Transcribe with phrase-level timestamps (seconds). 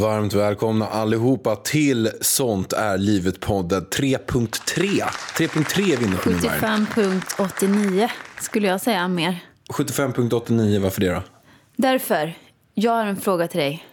[0.00, 5.02] Varmt välkomna allihopa till Sånt är livet-podden 3.3.
[5.36, 6.42] 3.3 vinner på nummer.
[6.42, 8.08] 75.89
[8.40, 9.44] skulle jag säga mer.
[9.68, 11.22] 75.89, varför det då?
[11.76, 12.34] Därför,
[12.74, 13.86] jag har en fråga till dig.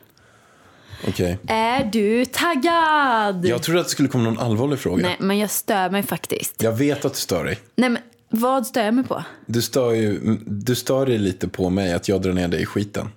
[1.08, 1.38] Okej.
[1.48, 3.46] Är du taggad?
[3.46, 5.08] Jag trodde att det skulle komma någon allvarlig fråga.
[5.08, 6.64] Nej, men jag stör mig faktiskt.
[6.64, 7.60] Jag vet att du stör dig.
[7.76, 9.24] Nej, men vad stör jag mig på?
[9.46, 12.66] Du stör, ju, du stör dig lite på mig att jag drar ner dig i
[12.66, 13.10] skiten.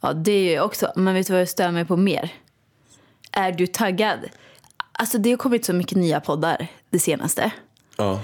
[0.00, 0.92] Ja, det är jag också.
[0.96, 2.32] Men vet du vad jag stör mig på mer?
[3.32, 4.18] Är du taggad?
[4.92, 7.52] Alltså, det har kommit så mycket nya poddar det senaste.
[7.96, 8.20] Ja.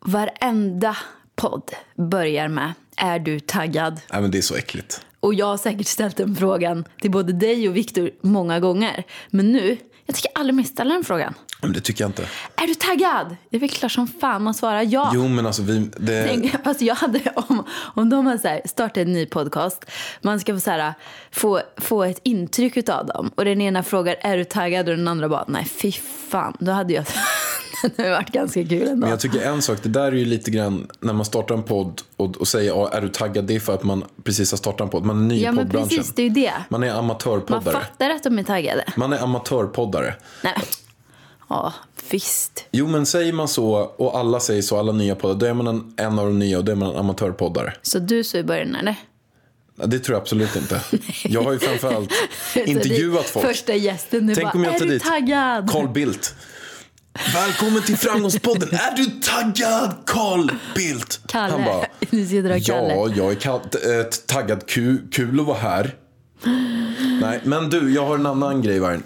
[0.00, 0.96] Varenda
[1.36, 4.00] podd börjar med Är du taggad?
[4.12, 5.06] Nej, men det är så äckligt.
[5.20, 9.04] Och jag har säkert ställt den frågan till både dig och Viktor många gånger.
[9.30, 9.76] Men nu,
[10.10, 11.34] jag tycker aldrig mer ställa den frågan.
[11.60, 12.24] Men det tycker jag inte.
[12.56, 13.36] Är du taggad?
[13.50, 15.10] Det är väl klart som fan man svarar ja.
[15.14, 15.90] Jo, men alltså vi...
[15.96, 16.24] Det...
[16.28, 19.84] Tänk, alltså jag hade, om, om de har så här, startat en ny podcast,
[20.20, 20.94] man ska få, så här,
[21.30, 23.30] få, få ett intryck av dem.
[23.34, 25.92] Och den ena frågar är du taggad och den andra bara nej fy
[26.30, 26.56] fan.
[26.58, 27.04] Då hade jag,
[27.96, 28.96] det hade varit ganska kul ändå.
[28.96, 31.62] Men jag tycker en sak, det där är ju lite grann när man startar en
[31.62, 33.44] podd och, och säger ja, är du taggad?
[33.44, 35.04] Det är för att man precis har startat en podd.
[35.04, 35.88] Man är ny ja i men poddbranschen.
[35.98, 36.52] precis, det är ju det.
[36.68, 37.74] Man är Man amatörpoddare.
[37.74, 38.84] fattar att de är taggade.
[38.96, 40.14] Man är amatörpoddare.
[40.44, 40.54] Nej.
[41.48, 41.72] Ja,
[42.10, 42.64] visst.
[42.70, 45.66] Jo, men säger man så och alla säger så, alla nya poddar, då är man
[45.66, 47.72] en, en av de nya och då är man en amatörpoddare.
[47.82, 48.94] Så du så i början eller?
[49.76, 50.80] Ja, Det tror jag absolut inte.
[51.24, 52.10] Jag har ju framförallt
[52.66, 53.46] intervjuat folk.
[53.46, 55.70] Första gästen, du Tänk bara, om jag är du dit taggad?
[55.70, 56.34] Carl Bildt.
[57.14, 58.68] Välkommen till Framgångspodden.
[58.72, 61.20] Är du taggad, Carl Bildt?
[61.26, 61.52] Kalle.
[61.52, 62.94] Han bara, Du ska dra Kalle.
[62.94, 64.66] ja, jag är äh, taggad.
[64.66, 65.94] Kul, kul att vara här.
[67.20, 69.02] Nej, men du, jag har en annan grej, Vargen.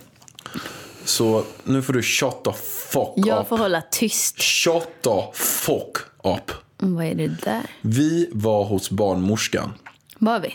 [1.04, 2.52] Så nu får du shut the
[2.92, 3.48] fuck Jag up.
[3.48, 4.42] får hålla tyst.
[4.42, 6.50] Shut the fuck up.
[6.78, 7.62] Vad är det där?
[7.80, 9.72] Vi var hos barnmorskan.
[10.18, 10.54] Var vi?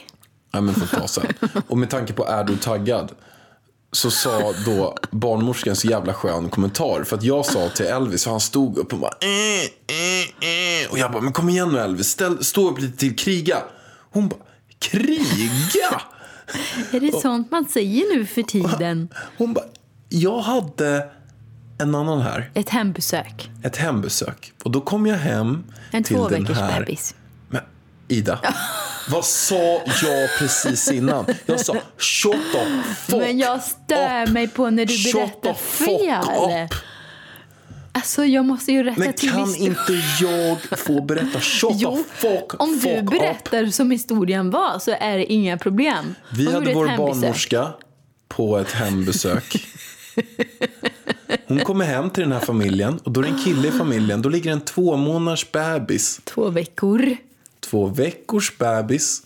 [0.51, 1.33] Ja, men för ett tag sedan.
[1.67, 3.11] Och med tanke på är du taggad?
[3.91, 7.03] Så sa då barnmorskan så jävla skön kommentar.
[7.03, 9.63] För att jag sa till Elvis, och han stod upp och bara eh,
[9.97, 10.49] eh,
[10.83, 10.91] eh.
[10.91, 13.57] Och jag bara, men kom igen nu Elvis, ställ, stå upp lite till, kriga.
[14.11, 14.39] Hon bara,
[14.79, 16.01] kriga?
[16.91, 19.09] Är det sånt man säger nu för tiden?
[19.37, 19.65] Hon bara,
[20.09, 21.09] jag hade
[21.79, 23.49] en annan här, Ett hembesök.
[23.63, 24.53] ett hembesök.
[24.63, 26.79] Och då kom jag hem En till två den här.
[26.79, 27.15] bebis.
[27.49, 27.61] Men
[28.07, 28.39] Ida,
[29.11, 31.25] vad sa jag precis innan?
[31.45, 32.65] Jag sa shut the
[33.05, 34.29] fuck Men jag stör up.
[34.29, 36.63] mig på när du berättar fel.
[36.65, 36.73] up.
[37.91, 39.71] Alltså jag måste ju rätta Men till kan historien.
[39.71, 39.93] inte
[40.25, 41.39] jag få berätta?
[41.39, 43.05] Shut Jo, fuck, om fuck du up.
[43.05, 46.15] berättar som historien var så är det inga problem.
[46.35, 47.21] Vi Hon hade vår hembesök.
[47.21, 47.67] barnmorska
[48.27, 49.65] på ett hembesök.
[51.47, 54.21] Hon kommer hem till den här familjen och då är det en kille i familjen.
[54.21, 57.17] Då ligger en två månaders bebis, Två veckor
[57.59, 59.23] två veckors bebis.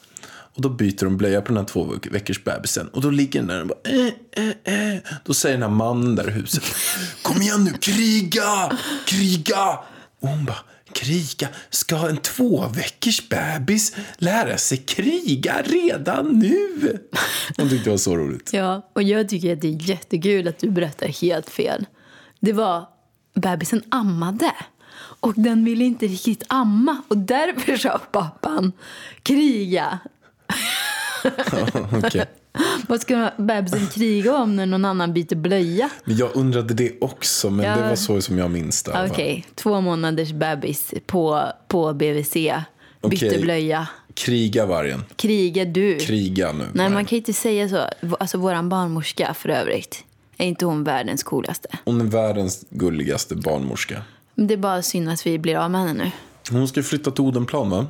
[0.56, 2.88] Och då byter de blöja på den här två veckors bebisen.
[2.88, 5.00] Och då ligger den där och bara eh, eh, eh.
[5.26, 6.64] Då säger den här mannen där i huset.
[7.22, 9.80] Kom igen nu, kriga, kriga.
[10.20, 10.58] Och hon bara,
[10.94, 11.48] kriga?
[11.70, 17.00] Ska en två veckors bebis lära sig kriga redan nu?
[17.58, 18.50] Hon tyckte det var så roligt.
[18.54, 21.86] Ja, och jag tycker att det är jättekul att du berättar helt fel.
[22.40, 22.88] Det var
[23.36, 24.52] bebisen ammade.
[25.24, 27.02] Och den ville inte riktigt amma.
[27.08, 28.72] Och därför sa pappan
[29.24, 30.00] kriga.
[32.04, 32.26] Okej.
[32.88, 35.90] Vad ska bebisen kriga om när någon annan byter blöja?
[36.06, 37.76] Jag undrade det också, men Ja.
[37.76, 39.08] det var så som jag minns det.
[39.12, 39.56] Okej, fall.
[39.56, 42.34] två månaders bebis på, på BVC.
[42.34, 42.66] Bytte
[43.02, 43.42] Okej.
[43.42, 43.88] blöja.
[44.14, 45.04] Kriga vargen.
[45.16, 46.00] Kriga du.
[46.00, 46.68] Kriga nu.
[46.74, 47.88] Nej, man kan inte säga så.
[48.20, 50.04] Alltså våran barnmorska för övrigt.
[50.38, 51.68] Är inte hon världens coolaste?
[51.86, 54.02] Hon är världens gulligaste barnmorska.
[54.36, 56.12] Det är bara synd att vi blir av med henne nu.
[56.58, 57.88] Hon ska flytta till Odenplan va?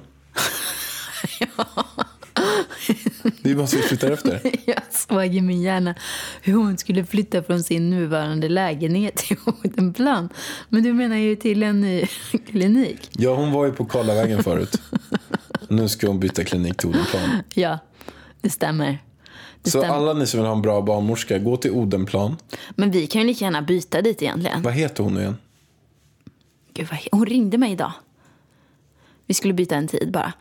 [3.42, 4.42] Det är bara så vi flyttar efter.
[4.66, 5.96] Jag såg i min hjärna
[6.42, 10.30] hur hon skulle flytta från sin nuvarande lägenhet till Odenplan.
[10.70, 12.06] Men du menar ju till en ny
[12.52, 13.10] klinik?
[13.12, 14.82] Ja, hon var ju på Karlavägen förut.
[15.68, 17.30] Nu ska hon byta klinik till Odenplan.
[17.54, 17.80] Ja,
[18.42, 18.98] det stämmer.
[19.62, 19.96] Det Så stämmer.
[19.96, 22.38] alla ni som vill ha en bra barnmorska, gå till Odenplan.
[22.76, 24.62] Men vi kan ju lika gärna byta dit egentligen.
[24.62, 25.38] Vad heter hon nu igen?
[26.74, 27.00] Gud, vad...
[27.12, 27.92] Hon ringde mig idag.
[29.28, 30.34] Vi skulle byta en tid bara.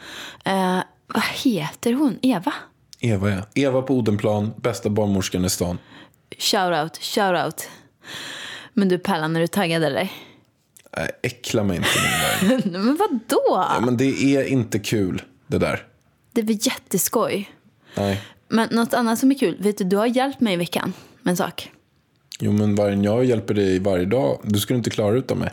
[0.45, 2.19] Eh, vad heter hon?
[2.23, 2.55] Eva?
[3.01, 3.43] Eva, ja.
[3.55, 5.79] Eva på Odenplan, bästa barnmorskan i stan.
[6.39, 7.69] Shout out, shout out.
[8.73, 10.13] Men du Pärlan, är du taggad eller?
[10.97, 12.79] Nej, äckla mig inte med det där.
[12.79, 13.43] Men vadå?
[13.47, 15.87] Ja, men det är inte kul, det där.
[16.33, 17.53] Det blir jätteskoj.
[17.95, 18.21] Nej.
[18.49, 20.93] Men något annat som är kul, vet du, du har hjälpt mig i veckan
[21.23, 21.71] med en sak.
[22.41, 24.41] Jo, men vargen jag hjälper dig varje dag.
[24.43, 25.51] Du skulle inte klara utan mig.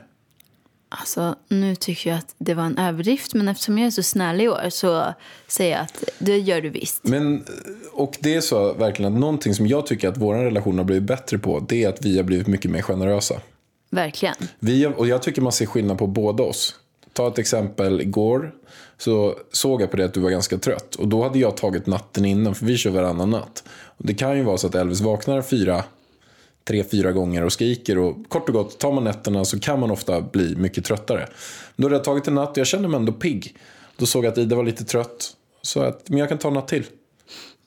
[0.89, 4.41] Alltså, nu tycker jag att det var en överdrift, men eftersom jag är så snäll
[4.41, 5.13] i år så
[5.47, 7.03] säger jag att det gör du visst.
[7.03, 7.45] Men,
[7.91, 11.03] och det är så verkligen att någonting som jag tycker att vår relation har blivit
[11.03, 13.36] bättre på, det är att vi har blivit mycket mer generösa.
[13.89, 14.36] Verkligen.
[14.59, 16.75] Vi, och jag tycker man ser skillnad på båda oss.
[17.13, 18.51] Ta ett exempel, igår
[18.97, 20.95] så såg jag på det att du var ganska trött.
[20.95, 23.63] Och då hade jag tagit natten innan, för vi kör varannan natt.
[23.69, 25.83] Och det kan ju vara så att Elvis vaknar fyra,
[26.69, 27.98] tre, fyra gånger och skriker.
[27.98, 31.27] Och kort och gott, tar man nätterna så kan man ofta bli mycket tröttare.
[31.75, 33.56] Då hade jag tagit en natt och jag kände mig ändå pigg.
[33.98, 35.36] Då såg jag att Ida var lite trött.
[35.62, 36.86] Så att, men jag kan ta en natt till.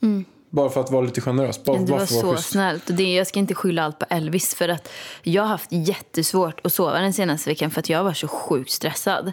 [0.02, 0.24] Mm.
[0.52, 1.64] Bara för att vara lite generös.
[1.64, 1.78] Bara.
[1.78, 2.50] Det var så schysst.
[2.50, 2.90] snällt.
[2.90, 4.88] Och det, jag ska inte skylla allt på Elvis för att
[5.22, 8.70] jag har haft jättesvårt att sova den senaste veckan för att jag var så sjukt
[8.70, 9.32] stressad.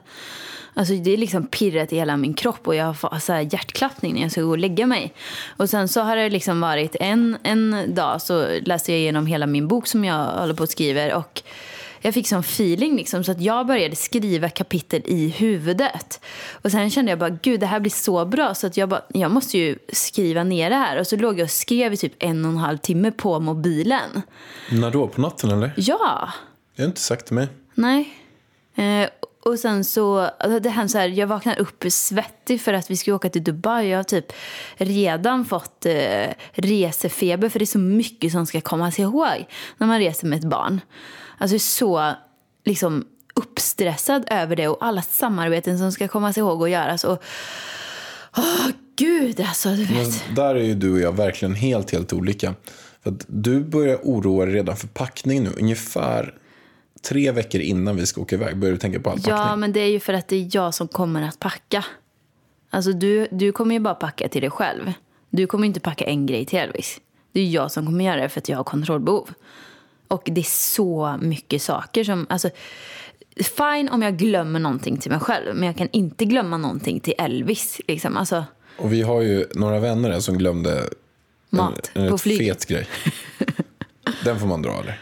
[0.73, 4.13] Alltså det är liksom pirrat i hela min kropp och jag har så här hjärtklappning
[4.13, 5.13] när jag ska gå och lägga mig.
[5.57, 9.47] Och sen så har det liksom varit en, en dag så läste jag igenom hela
[9.47, 11.43] min bok som jag håller på att skriva och
[12.01, 16.21] jag fick sån feeling liksom, så att jag började skriva kapitel i huvudet.
[16.61, 19.01] Och sen kände jag bara, gud det här blir så bra så att jag bara,
[19.13, 20.99] jag måste ju skriva ner det här.
[20.99, 24.21] Och så låg jag och skrev i typ en och en halv timme på mobilen.
[24.71, 25.07] När då?
[25.07, 25.73] På natten eller?
[25.77, 26.29] Ja,
[26.75, 27.47] Jag har inte sagt till mig.
[27.73, 28.09] nej.
[28.75, 29.09] Eh,
[29.43, 32.97] och sen så, alltså det hände så här, jag vaknade upp svettig för att vi
[32.97, 33.89] skulle åka till Dubai.
[33.89, 34.25] Jag har typ
[34.77, 39.45] redan fått eh, resefeber för det är så mycket som ska komma sig ihåg
[39.77, 40.81] när man reser med ett barn.
[41.39, 42.13] Alltså så
[42.65, 43.05] liksom
[43.35, 47.03] uppstressad över det och alla samarbeten som ska komma sig ihåg och göras.
[47.03, 47.23] Och,
[48.37, 50.23] åh gud alltså, du vet.
[50.25, 52.55] Men där är ju du och jag verkligen helt, helt olika.
[53.03, 55.49] För att du börjar oroa dig redan för packning nu.
[55.59, 56.33] Ungefär
[57.01, 59.35] tre veckor innan vi ska åka iväg börjar du tänka på all packning.
[59.35, 61.85] Ja, men det är ju för att det är jag som kommer att packa.
[62.69, 64.93] Alltså du, du kommer ju bara packa till dig själv.
[65.29, 66.99] Du kommer inte packa en grej till Elvis.
[67.31, 69.29] Det är jag som kommer göra det för att jag har kontrollbehov.
[70.09, 70.45] Och det är
[70.75, 72.49] så mycket saker som, alltså
[73.57, 75.55] fine om jag glömmer någonting till mig själv.
[75.55, 77.81] Men jag kan inte glömma någonting till Elvis.
[77.87, 78.17] Liksom.
[78.17, 78.43] Alltså,
[78.77, 80.89] Och vi har ju några vänner som glömde
[81.49, 82.47] Mat en, en på flyget.
[82.63, 82.87] fet grej.
[84.23, 84.99] Den får man dra eller?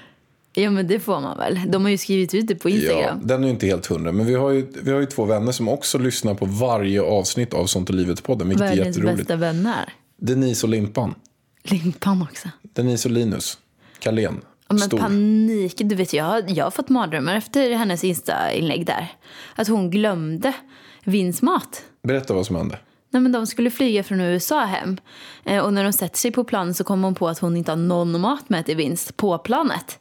[0.53, 1.59] ja men det får man väl.
[1.67, 3.19] De har ju skrivit ut det på Ja, Instagram.
[3.23, 4.11] den är ju inte helt hundra.
[4.11, 7.53] Men vi har, ju, vi har ju två vänner som också lyssnar på varje avsnitt
[7.53, 8.49] av Sånt och livet-podden.
[8.49, 9.17] Vilket är Världens jätteroligt.
[9.17, 9.93] bästa vänner.
[10.17, 11.15] Denise och Limpan.
[11.63, 12.49] Limpan också.
[12.61, 13.57] Denise och Linus.
[13.99, 14.41] Carlén.
[14.69, 14.97] Men Stor.
[14.97, 15.73] panik.
[15.77, 19.07] Du vet, jag, jag har fått mardrömmar efter hennes Insta-inlägg där.
[19.55, 20.53] Att hon glömde
[21.03, 21.83] Vins mat.
[22.03, 22.79] Berätta vad som hände.
[23.09, 24.97] Nej, men de skulle flyga från USA hem.
[25.45, 27.71] Eh, och när de sätter sig på planet så kommer hon på att hon inte
[27.71, 29.99] har någon mat med till Vinst på planet.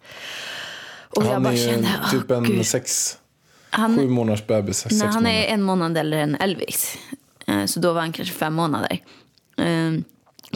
[1.16, 2.66] Och jag Han bara är kände, typ en gud.
[2.66, 3.18] sex,
[3.70, 4.78] Han- sju månaders bebis.
[4.78, 5.36] Sex Nej, han månader.
[5.36, 6.98] är en månad eller en Elvis.
[7.46, 8.98] Eh, Så då var han kanske fem månader.
[9.58, 9.92] Eh,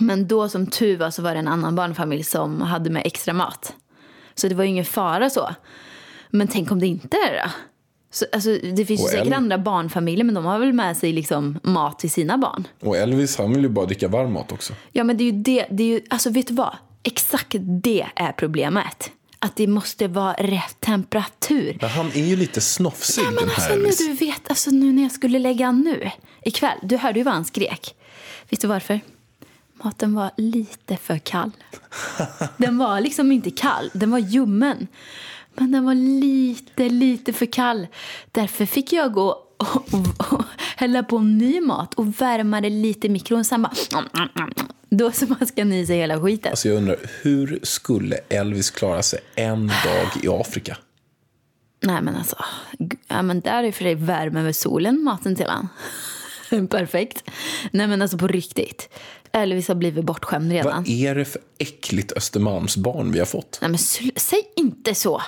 [0.00, 3.32] Men då som tur var så var det en annan barnfamilj som hade med extra
[3.34, 3.72] mat.
[4.40, 5.54] Så det var ju ingen fara så.
[6.30, 7.50] Men tänk om det inte är det då?
[8.12, 10.96] Så, alltså, det finns ju Och säkert El- andra barnfamiljer men de har väl med
[10.96, 12.68] sig liksom mat till sina barn.
[12.80, 14.72] Och Elvis han vill ju bara dricka varm mat också.
[14.92, 16.76] Ja men det är ju det, det är ju, alltså vet du vad?
[17.02, 19.10] Exakt det är problemet.
[19.38, 21.78] Att det måste vara rätt temperatur.
[21.80, 23.98] Men han är ju lite snofsig Ja, men den här alltså, nu, Elvis.
[23.98, 26.10] du vet, alltså, nu när jag skulle lägga nu,
[26.42, 27.94] ikväll, du hörde ju vad han skrek.
[28.50, 29.00] Vet du varför?
[29.84, 31.50] Maten var lite för kall.
[32.56, 34.86] Den var liksom inte kall, den var ljummen.
[35.54, 37.86] Men den var lite, lite för kall.
[38.32, 40.44] Därför fick jag gå och, och, och
[40.76, 43.44] hälla på ny mat och värma det lite i mikron.
[43.44, 43.72] Sen bara...
[44.90, 46.50] Då så man ska ni sig hela skiten.
[46.50, 50.76] Alltså jag undrar, hur skulle Elvis klara sig en dag i Afrika?
[51.82, 52.36] Nej men alltså,
[53.08, 55.68] ja, men där är för dig värme över solen maten till han.
[56.68, 57.30] Perfekt.
[57.72, 58.88] Nej men alltså på riktigt.
[59.32, 60.76] Elvis har blivit bortskämd redan.
[60.76, 63.58] Vad är det för äckligt Östermalmsbarn vi har fått?
[63.60, 63.78] Nej men
[64.16, 65.22] säg inte så.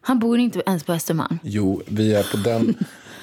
[0.00, 1.38] Han bor inte ens på Östermalm.
[1.42, 2.74] Jo, vi är på den...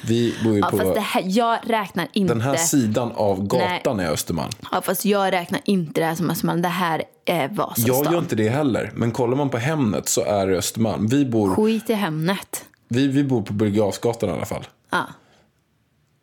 [0.07, 2.33] Vi bor ju Ja, på fast det här, jag räknar inte.
[2.33, 4.51] den här sidan av gatan är Östermalm.
[4.71, 6.61] Ja, fast jag räknar inte det här som Östermalm.
[6.61, 7.85] Det här är Vasastan.
[7.95, 11.07] Jag gör inte det heller, men kollar man på Hemnet så är det Östermalm.
[11.07, 12.65] Vi bor, Skit i Hemnet.
[12.87, 14.67] vi, vi bor på Birger i alla fall.
[14.89, 15.07] Ja.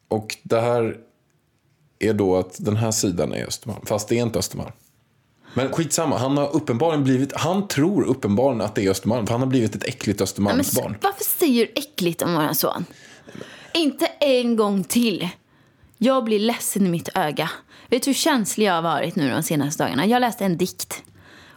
[0.08, 0.96] Och det här
[1.98, 4.72] är då att den här sidan är Östermalm, fast det är inte Östermalm.
[5.54, 9.40] Men skitsamma, han har uppenbarligen blivit, han tror uppenbarligen att det är Östermalm, för han
[9.40, 10.92] har blivit ett äckligt men, Östermalmsbarn.
[10.92, 12.84] s- varför säger du äckligt om våran son?
[13.74, 15.28] inte en gång till.
[15.98, 17.50] Jag blir ledsen i mitt öga.
[17.88, 20.06] Vet du hur känslig jag har varit nu de senaste dagarna?
[20.06, 21.02] Jag läste en dikt.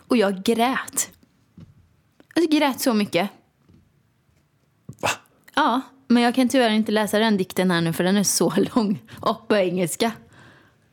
[0.07, 1.09] Och jag grät.
[2.35, 3.29] Jag grät så mycket.
[5.01, 5.09] Va?
[5.55, 8.53] Ja, men jag kan tyvärr inte läsa den dikten här nu för den är så
[8.75, 8.99] lång.
[9.21, 10.11] Och på engelska.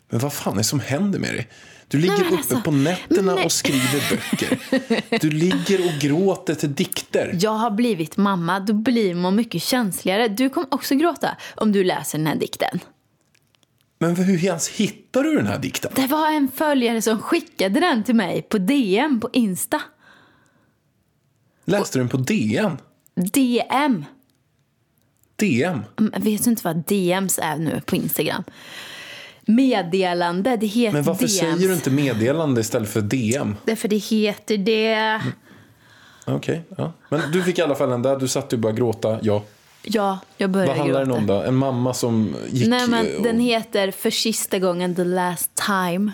[0.08, 1.48] Men vad fan är det som händer med dig?
[1.88, 3.44] Du ligger Nej, uppe alltså, på nätterna nej.
[3.44, 4.58] och skriver böcker.
[5.20, 7.38] Du ligger och gråter till dikter.
[7.40, 10.28] Jag har blivit mamma, då blir man mycket känsligare.
[10.28, 12.80] Du kommer också gråta om du läser den här dikten.
[13.98, 15.92] Men hur ens hittar du den här dikten?
[15.94, 19.82] Det var en följare som skickade den till mig på DM på Insta.
[21.64, 22.76] Läste du den på DN?
[23.14, 24.04] DM.
[25.36, 25.82] DM?
[26.00, 28.44] Mm, Vet du inte vad DMs är nu på Instagram?
[29.46, 31.38] Meddelande, det heter Men varför DMs.
[31.38, 33.56] säger du inte meddelande istället för DM?
[33.64, 35.20] Därför det heter det.
[36.26, 36.92] Okej, ja.
[37.08, 38.16] Men du fick i alla fall den där.
[38.16, 39.18] Du satt och gråta.
[39.22, 39.42] Ja.
[39.82, 41.20] Ja, jag började Vad handlar den gråta.
[41.20, 41.42] om då?
[41.42, 42.68] En mamma som gick...
[42.68, 46.12] Nej, men eh, och- den heter För sista gången the last time.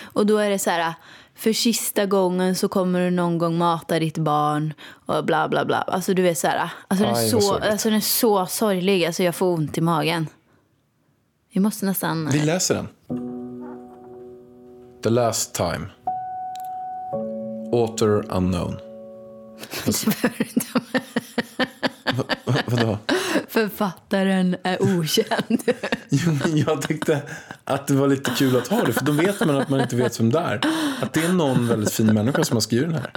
[0.00, 0.94] Och då är det så här,
[1.36, 4.74] för sista gången så kommer du någon gång mata ditt barn
[5.06, 5.76] och bla bla bla.
[5.76, 9.22] Alltså du vet så här, alltså den, är så, alltså den är så sorglig, alltså
[9.22, 10.26] jag får ont i magen.
[11.52, 12.28] Vi måste nästan...
[12.32, 12.88] Vi läser den.
[15.02, 15.86] The last time.
[17.72, 18.76] Author unknown.
[22.66, 22.98] Vadå?
[23.48, 25.62] Författaren är okänd.
[26.08, 27.22] Jo, men jag tyckte
[27.64, 29.96] att det var lite kul att ha det, för då vet man att man inte
[29.96, 30.60] vet vem det är.
[31.02, 33.12] Att det är någon väldigt fin människa som har skrivit den här.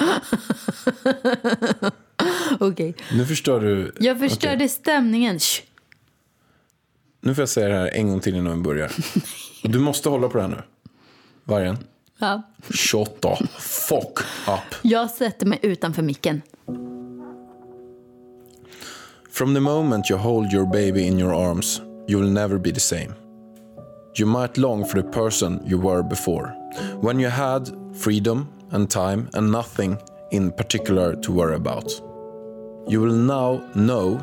[2.60, 2.96] Okej.
[3.12, 3.94] Nu förstör du...
[4.00, 5.40] Jag förstörde Okej, stämningen.
[5.40, 5.62] Shh.
[7.26, 8.92] Nu får jag säga det här en gång till innan vi börjar.
[9.64, 10.62] Du måste hålla på det här nu.
[11.44, 11.78] Vargen.
[12.20, 12.42] Ja.
[12.70, 14.76] Shut the fuck up.
[14.82, 16.42] Jag sätter mig utanför micken.
[19.32, 22.80] From the moment you hold your baby in your arms, you will never be the
[22.80, 23.14] same.
[24.20, 26.54] You might long for the person you were before,
[27.02, 27.70] when you had
[28.04, 29.98] freedom and time and nothing
[30.32, 31.92] in particular to worry about.
[32.88, 34.20] You will now know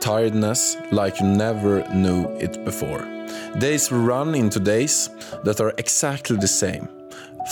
[0.00, 3.06] tiredness like you never knew it before.
[3.58, 5.10] Days run into days
[5.44, 6.88] that are exactly the same,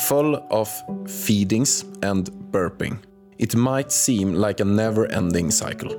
[0.06, 0.68] full of
[1.06, 2.98] feedings and burping.
[3.38, 5.96] It might seem like a never ending cycle.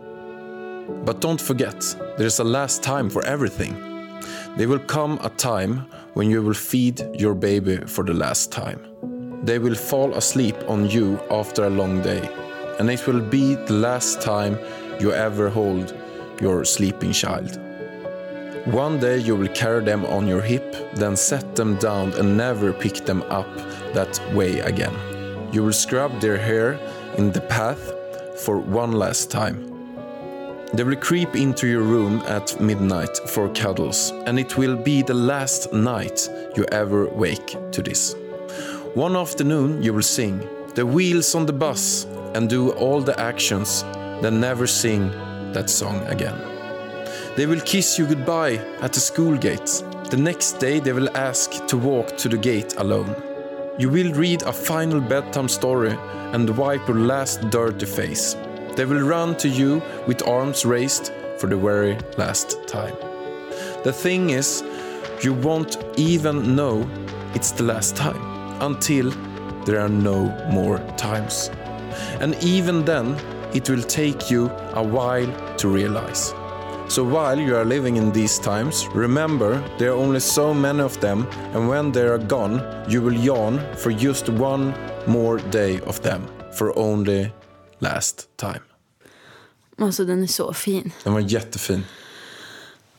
[1.05, 1.79] But don't forget,
[2.17, 3.73] there is a last time for everything.
[4.57, 8.79] There will come a time when you will feed your baby for the last time.
[9.43, 12.27] They will fall asleep on you after a long day,
[12.79, 14.59] and it will be the last time
[14.99, 15.93] you ever hold
[16.41, 17.60] your sleeping child.
[18.65, 22.74] One day you will carry them on your hip, then set them down and never
[22.74, 23.48] pick them up
[23.93, 24.93] that way again.
[25.51, 26.79] You will scrub their hair
[27.17, 27.93] in the path
[28.46, 29.65] for one last time.
[30.74, 35.15] They will creep into your room at midnight for cuddles, and it will be the
[35.15, 38.15] last night you ever wake to this.
[38.93, 42.05] One afternoon you will sing the wheels on the bus
[42.36, 43.84] and do all the actions,
[44.22, 45.12] then never sing
[45.53, 46.37] that song again.
[47.35, 49.83] They will kiss you goodbye at the school gate.
[50.09, 53.15] The next day they will ask to walk to the gate alone.
[53.77, 55.95] You will read a final bedtime story
[56.33, 58.35] and wipe your last dirty face.
[58.75, 62.95] They will run to you with arms raised for the very last time.
[63.83, 64.63] The thing is,
[65.21, 66.89] you won't even know
[67.33, 68.21] it's the last time
[68.61, 69.11] until
[69.65, 71.49] there are no more times.
[72.19, 73.17] And even then,
[73.53, 76.33] it will take you a while to realize.
[76.87, 80.99] So while you are living in these times, remember there are only so many of
[80.99, 84.73] them, and when they are gone, you will yawn for just one
[85.07, 87.31] more day of them, for only
[87.79, 88.61] last time.
[89.77, 90.91] Alltså den är så fin.
[91.03, 91.83] Den var jättefin.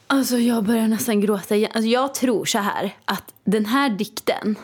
[0.07, 1.71] Alltså jag börjar nästan gråta igen.
[1.75, 4.57] Alltså, jag tror så här att den här dikten,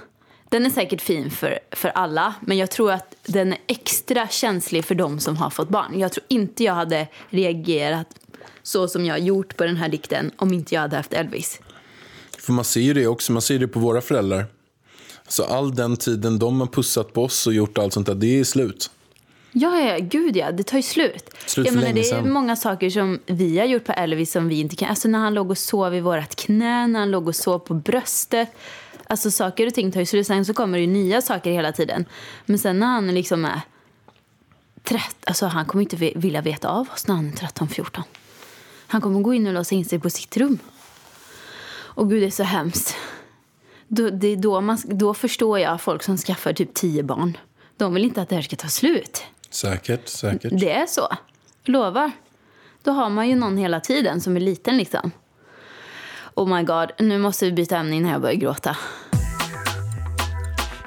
[0.49, 2.35] den är säkert fin för, för alla.
[2.41, 5.99] Men jag tror att den är extra känslig för de som har fått barn.
[5.99, 8.07] Jag tror inte jag hade reagerat
[8.63, 11.61] så som jag har gjort på den här dikten om inte jag hade haft Elvis.
[12.39, 14.47] För man ser ju det också, man ser det på våra föräldrar.
[15.29, 18.41] Så all den tiden de har pussat på oss och gjort allt sånt där, det
[18.41, 18.91] är slut.
[19.53, 21.31] Ja, ja, gud ja, det tar ju slut.
[21.47, 24.61] Slut jag menar, det är många saker som vi har gjort på Elvis som vi
[24.61, 24.89] inte kan.
[24.89, 27.75] Alltså när han låg och sov i vårt knä, när han låg och sov på
[27.75, 28.49] bröstet.
[29.09, 30.27] Alltså saker och ting tar ju slut.
[30.27, 32.05] Sen så kommer det ju nya saker hela tiden.
[32.47, 33.61] Men sen när han liksom är
[34.83, 38.03] trött, alltså han kommer inte vi- vilja veta av oss när han är 13-14.
[38.87, 40.59] Han kommer gå in och låsa in sig på sitt rum.
[41.69, 42.97] Och gud, det är så hemskt.
[43.89, 47.37] Då, det är då, man, då förstår jag folk som skaffar typ tio barn.
[47.77, 49.25] De vill inte att det här ska ta slut.
[49.51, 50.53] Säkert, säkert.
[50.61, 51.09] Det är så.
[51.65, 52.11] Lovar.
[52.83, 55.11] då har man ju någon hela tiden som är liten liksom.
[56.37, 58.77] Oh my god, nu måste vi byta ämne innan jag börjar gråta.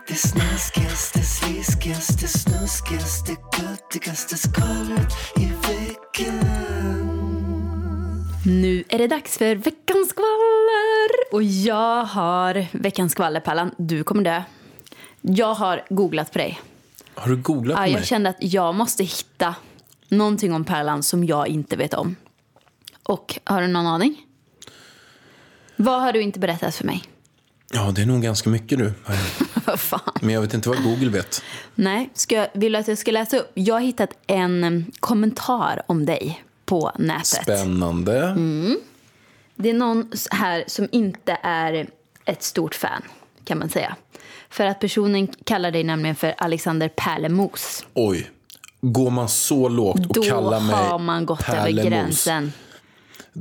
[0.07, 6.39] Det snaskigaste, sliskigaste, snuskigaste, göttigaste skvallret i veckan.
[8.45, 11.33] Nu är det dags för veckans skvaller!
[11.33, 13.71] Och jag har veckans skvaller, Pallan.
[13.77, 14.43] Du kommer dö.
[15.21, 16.59] Jag har googlat på dig.
[17.15, 18.05] Har du googlat på Ja, jag mig?
[18.05, 19.55] kände att jag måste hitta
[20.09, 22.15] någonting om Pärlan som jag inte vet om.
[23.03, 24.25] Och har du någon aning?
[25.81, 27.03] Vad har du inte berättat för mig?
[27.73, 28.79] Ja, det är nog ganska mycket
[29.77, 30.13] fan?
[30.21, 31.43] Men jag vet inte vad Google vet.
[31.75, 33.51] Nej, ska jag, vill du att jag ska läsa upp?
[33.53, 37.25] Jag har hittat en em, kommentar om dig på nätet.
[37.25, 38.23] Spännande.
[38.23, 38.77] Mm.
[39.55, 41.87] Det är någon här som inte är
[42.25, 43.01] ett stort fan,
[43.45, 43.95] kan man säga.
[44.49, 47.85] För att personen kallar dig nämligen för Alexander Pärlemos.
[47.93, 48.31] Oj.
[48.81, 52.53] Går man så lågt och Då kallar mig har man gått över Pärlemos, gränsen.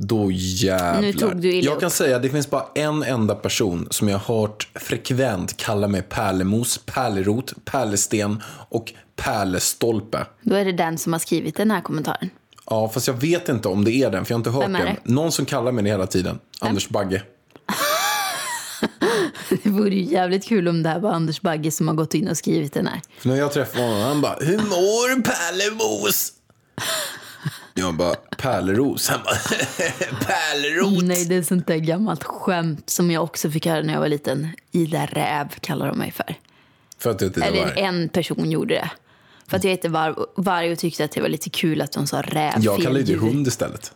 [0.01, 1.01] Då jävlar.
[1.01, 4.09] Nu tog du illa jag kan säga att det finns bara en enda person som
[4.09, 10.25] jag har hört frekvent kalla mig pärlemos, pärlerot, pärlesten och pärlestolpe.
[10.41, 12.29] Då är det den som har skrivit den här kommentaren.
[12.65, 14.75] Ja, fast jag vet inte om det är den, för jag har inte hört Vem
[14.75, 14.95] är den.
[15.03, 15.11] det?
[15.13, 16.39] Någon som kallar mig det hela tiden.
[16.59, 17.23] Anders Bagge.
[19.63, 22.27] Det vore ju jävligt kul om det här var Anders Bagge som har gått in
[22.27, 23.01] och skrivit den här.
[23.19, 26.33] För när jag träffade honom, han bara “Hur mår Pärlemos?”
[27.79, 29.35] Jag bara “Pärleros?” Han bara
[30.25, 33.99] “Pärlerot?” Nej, det är sånt där gammalt skämt som jag också fick höra när jag
[33.99, 34.47] var liten.
[34.71, 36.35] Ida Räv kallar de mig för.
[36.97, 38.91] För att jag inte Eller var en person gjorde det.
[39.47, 42.07] För att jag hette var varg och tyckte att det var lite kul att de
[42.07, 42.53] sa räv.
[42.59, 43.93] Jag kallar ju hund istället.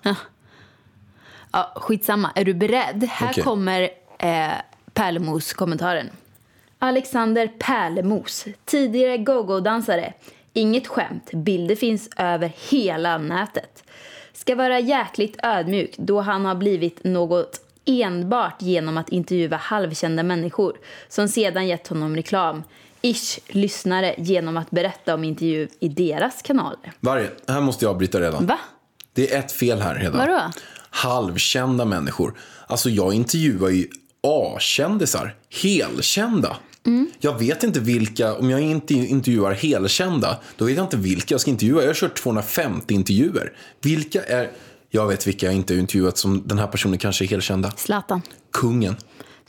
[1.51, 2.31] Ja, skitsamma.
[2.35, 3.03] Är du beredd?
[3.03, 3.43] Här Okej.
[3.43, 4.51] kommer eh,
[4.93, 6.09] Pärlemos-kommentaren.
[6.79, 10.13] Alexander Pärlemos, tidigare go-go-dansare.
[10.53, 13.83] Inget skämt, bilder finns över hela nätet.
[14.33, 20.77] Ska vara jäkligt ödmjuk då han har blivit något enbart genom att intervjua halvkända människor
[21.09, 22.63] som sedan gett honom reklam.
[23.01, 26.93] Ish lyssnare genom att berätta om intervju i deras kanaler.
[26.99, 28.45] Varje, här måste jag bryta redan.
[28.45, 28.59] Va?
[29.13, 30.17] Det är ett fel här redan.
[30.17, 30.51] Vadå?
[30.89, 32.37] Halvkända människor.
[32.67, 33.87] Alltså jag intervjuar ju
[34.21, 35.35] A-kändisar.
[35.63, 36.57] Helkända.
[36.85, 37.11] Mm.
[37.19, 41.41] Jag vet inte vilka, om jag inte intervjuar helkända, då vet jag inte vilka jag
[41.41, 41.81] ska intervjua.
[41.81, 43.53] Jag har kört 250 intervjuer.
[43.81, 44.51] Vilka är,
[44.89, 47.71] jag vet vilka jag inte har intervjuat som den här personen kanske är helkända.
[47.71, 48.21] Zlatan.
[48.51, 48.95] Kungen.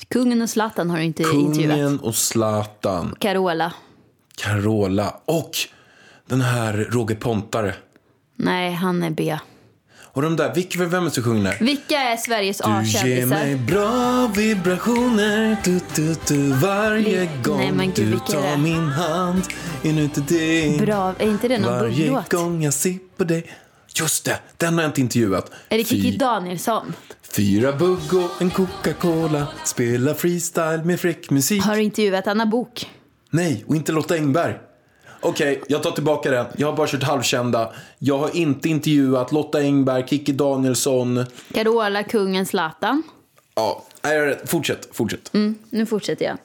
[0.09, 1.77] Kungen och Zlatan har du inte intervjuat.
[1.77, 3.17] Kungen och Zlatan.
[3.19, 3.73] Carola.
[4.37, 5.21] Carola.
[5.25, 5.51] Och
[6.27, 7.75] den här Roger Pontare.
[8.37, 9.39] Nej, han är B.
[10.15, 11.57] Och de där, vilka, vem är som sjunger där?
[11.65, 13.27] Vilka är Sveriges Du ger A-kändisar?
[13.29, 18.57] mig bra vibrationer du, du, du, varje Li- gång Nej, men gud, du tar det?
[18.57, 19.43] min hand
[19.83, 20.79] inuti dig.
[20.79, 22.33] Bra, är inte det någon Varje låt?
[22.33, 23.47] gång jag ser på dig.
[24.01, 25.51] Just det, den har jag inte intervjuat.
[25.69, 26.93] Är det Kikki Danielsson?
[27.37, 29.47] Fyra bugg och en Coca-Cola.
[29.65, 31.63] Spela freestyle med fräck musik.
[31.63, 32.91] Har du intervjuat Anna Bok?
[33.31, 34.55] Nej, och inte Lotta Engberg.
[35.25, 36.47] Okej, jag tar tillbaka det.
[36.57, 37.73] Jag har bara kört halvkända.
[37.99, 41.25] Jag har inte intervjuat Lotta Engberg, Kikki Danielsson.
[41.55, 43.03] Carola, kungen, Zlatan?
[43.55, 43.85] Ja,
[44.47, 45.35] fortsätt, fortsätt.
[45.35, 46.37] Mm, nu fortsätter jag.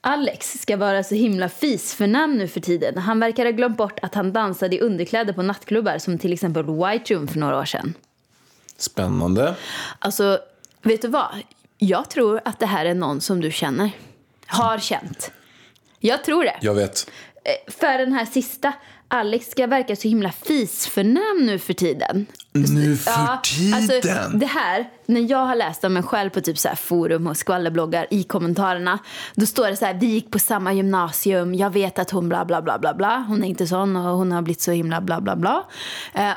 [0.00, 2.98] Alex ska vara så himla fisförnäm nu för tiden.
[2.98, 6.64] Han verkar ha glömt bort att han dansade i underkläder på nattklubbar som till exempel
[6.64, 7.94] White Room för några år sedan.
[8.76, 9.54] Spännande.
[9.98, 10.38] Alltså,
[10.82, 11.28] vet du vad?
[11.78, 13.90] Jag tror att det här är någon som du känner.
[14.46, 15.30] Har känt.
[16.00, 16.56] Jag tror det.
[16.60, 17.10] Jag vet.
[17.48, 18.72] Eh, För den här sista.
[19.10, 22.26] Alex ska verka så himla fisförnäm nu för tiden.
[22.52, 23.74] Nu för Ja, tiden.
[23.74, 27.36] Alltså, det här, när jag har läst om mig själv på typ så forum och
[27.36, 28.98] skvallerbloggar i kommentarerna.
[29.34, 32.44] Då står det så här, vi gick på samma gymnasium, jag vet att hon bla
[32.44, 33.24] bla bla bla bla.
[33.28, 35.64] Hon är inte sån och hon har blivit så himla bla bla bla.
[36.14, 36.32] Eh,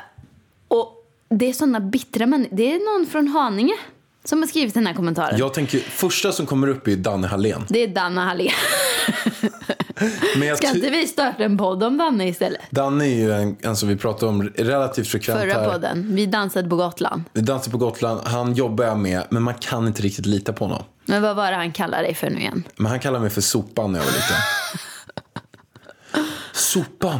[0.67, 2.55] och det är såna bittra människor.
[2.55, 3.75] Det är någon från Haninge
[4.23, 5.37] som har skrivit den här kommentaren.
[5.37, 7.65] Jag tänker, första som kommer upp är Danne Hallén.
[7.69, 8.51] Det är Danne Hallén.
[10.35, 12.61] Men jag Ska inte vi starta en podd om Danne istället?
[12.69, 15.69] Danne är ju en, en som vi pratar om relativt frekvent Förra här.
[15.71, 16.15] podden.
[16.15, 17.23] Vi dansade på Gotland.
[17.33, 18.21] Vi dansar på Gotland.
[18.27, 20.83] Han jobbar jag med, men man kan inte riktigt lita på honom.
[21.05, 22.63] Men vad var det han kallade dig för nu igen?
[22.75, 24.37] Men han kallar mig för Sopan när jag var liten.
[26.53, 27.19] sopan!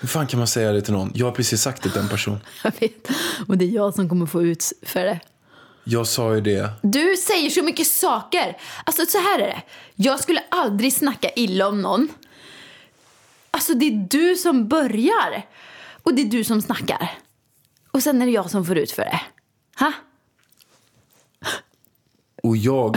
[0.00, 1.12] Hur fan kan man säga det till någon?
[1.14, 2.38] Jag har precis sagt det till en person.
[2.64, 3.08] Jag vet.
[3.48, 5.20] Och det är jag som kommer få ut för det.
[5.84, 6.70] Jag sa ju det.
[6.82, 8.56] Du säger så mycket saker.
[8.84, 9.62] Alltså så här är det.
[9.94, 12.08] Jag skulle aldrig snacka illa om någon.
[13.50, 15.46] Alltså det är du som börjar.
[16.02, 17.10] Och det är du som snackar.
[17.90, 19.20] Och sen är det jag som får ut för det.
[19.78, 19.92] Ha?
[22.42, 22.96] Och jag...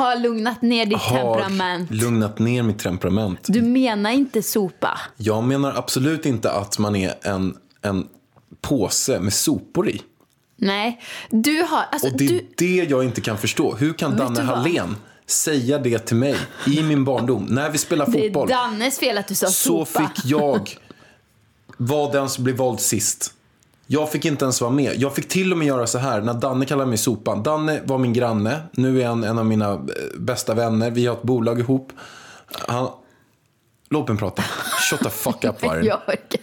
[0.00, 1.90] har lugnat ner ditt har temperament.
[1.90, 3.40] lugnat ner mitt temperament.
[3.48, 5.00] Du menar inte sopa?
[5.16, 8.06] Jag menar absolut inte att man är en, en
[8.60, 10.02] påse med sopor i.
[10.56, 11.84] Nej, du har...
[11.92, 13.74] Alltså, Och det är du, det jag inte kan förstå.
[13.76, 14.42] Hur kan Danne?
[14.42, 16.36] Hallén säga det till mig
[16.66, 18.48] i min barndom när vi spelar det är fotboll?
[18.48, 20.08] Dannes fel att du sa så sopa.
[20.08, 20.76] fick jag
[21.76, 23.34] vara den som blev vald sist.
[23.92, 24.94] Jag fick inte ens vara med.
[24.96, 27.42] Jag fick till och med göra så här när Danne kallade mig sopan.
[27.42, 28.62] Danne var min granne.
[28.72, 29.78] Nu är han en av mina eh,
[30.18, 30.90] bästa vänner.
[30.90, 31.92] Vi har ett bolag ihop.
[32.68, 32.88] Han...
[33.90, 34.42] Låt mig prata.
[34.90, 35.84] Shut the fuck up vargen.
[35.86, 36.40] Jag orkar.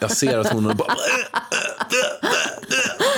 [0.00, 0.94] Jag ser att hon bara...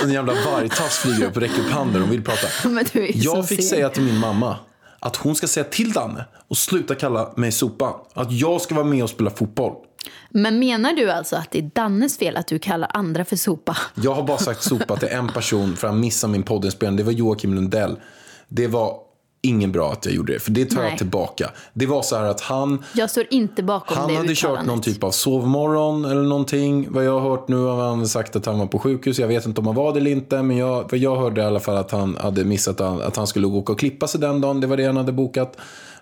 [0.03, 2.47] En jävla vargtass flyger upp och räcker upp handen och vill prata.
[3.13, 3.69] Jag fick sen.
[3.69, 4.57] säga till min mamma
[4.99, 7.93] att hon ska säga till Danne och sluta kalla mig sopan.
[8.13, 9.73] Att jag ska vara med och spela fotboll.
[10.29, 13.77] Men menar du alltså att det är Dannes fel att du kallar andra för sopa?
[13.95, 16.97] Jag har bara sagt sopa till en person för han missade min poddinspelning.
[16.97, 17.95] Det var Joakim Lundell.
[18.47, 18.97] Det var
[19.45, 20.89] ingen bra att jag gjorde det, för det tar Nej.
[20.89, 21.49] jag tillbaka.
[21.73, 25.03] Det var så här att han, Jag står inte bakom han hade kört någon typ
[25.03, 26.87] av sovmorgon eller någonting.
[26.91, 29.19] Vad jag har hört nu har han sagt att han var på sjukhus.
[29.19, 31.43] Jag vet inte om han var det eller inte, men jag, vad jag hörde i
[31.43, 34.41] alla fall att han hade missat att, att han skulle åka och klippa sig den
[34.41, 34.61] dagen.
[34.61, 35.57] Det var det han hade bokat.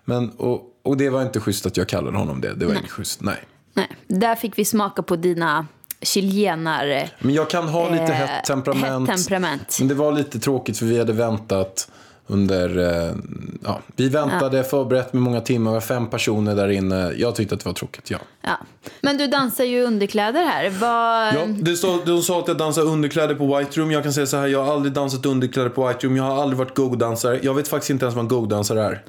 [0.06, 2.54] Men, och, och det var inte schysst att jag kallade honom det.
[2.54, 3.38] Det var inte schysst, nej.
[3.74, 5.68] Nej, där fick vi smaka på dina
[6.02, 7.10] chilenare.
[7.20, 9.10] Men jag kan ha lite Eh, hett temperament.
[9.10, 9.76] hett temperament.
[9.80, 11.92] Men det var lite tråkigt för vi hade väntat
[12.28, 12.78] under...
[13.10, 13.16] Eh,
[13.64, 15.72] ja, vi väntade förberett med många timmar.
[15.72, 17.12] Var fem personer där inne.
[17.18, 18.18] Jag tyckte att det var tråkigt, ja.
[18.42, 18.58] Ja.
[19.02, 20.70] Men du dansar ju underkläder här.
[20.70, 21.34] Vad...
[21.36, 23.92] Ja, det sa, de sa att jag dansar underkläder på White Room.
[23.92, 26.18] Jag kan säga så här, jag har aldrig dansat underkläder på White Room.
[26.18, 27.40] Jag har aldrig varit go-dansare.
[27.44, 29.04] Jag vet faktiskt inte ens vad en go-dansare är.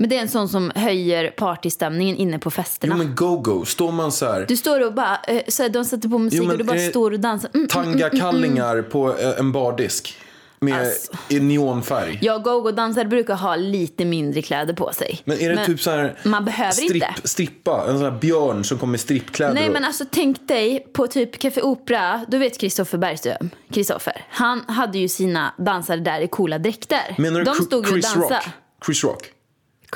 [0.00, 2.94] Men det är en sån som höjer partystämningen inne på festerna.
[2.98, 4.44] Jo men go-go, står man så här.
[4.48, 6.64] Du står och bara, eh, så här, de sätter på musik Jo, men och du
[6.64, 7.50] bara det står och dansar.
[7.54, 7.68] Mm.
[7.68, 10.16] Tangakallingar på eh, en bardisk.
[10.62, 11.12] Med Alltså.
[11.28, 12.18] i neonfärg.
[12.22, 15.20] Ja, go-go-dansare brukar ha lite mindre kläder på sig.
[15.24, 17.28] Men är det typ så här man behöver stripp, inte.
[17.28, 17.84] strippa?
[17.88, 19.54] En sån här björn som kommer i strippkläder?
[19.54, 24.24] Nej och- men alltså tänk dig på typ Café Opera, du vet Kristoffer Bergström, Kristoffer.
[24.30, 27.14] Han hade ju sina dansare där i coola dräkter.
[27.18, 28.34] Menar du De Chris- stod ju och Chris dansade.
[28.34, 28.44] Rock?
[28.86, 29.30] Chris Rock?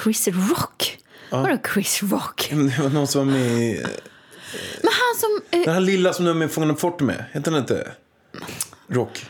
[0.03, 0.99] Chris Rock?
[1.31, 2.49] Vadå Chris Rock?
[2.53, 3.83] Men Det var någon som var med i...
[4.83, 5.41] Men han som...
[5.51, 7.25] Eh, Den här lilla som du är med i Fångarna på fortet med.
[7.33, 7.93] Heter den inte
[8.89, 9.27] Rock?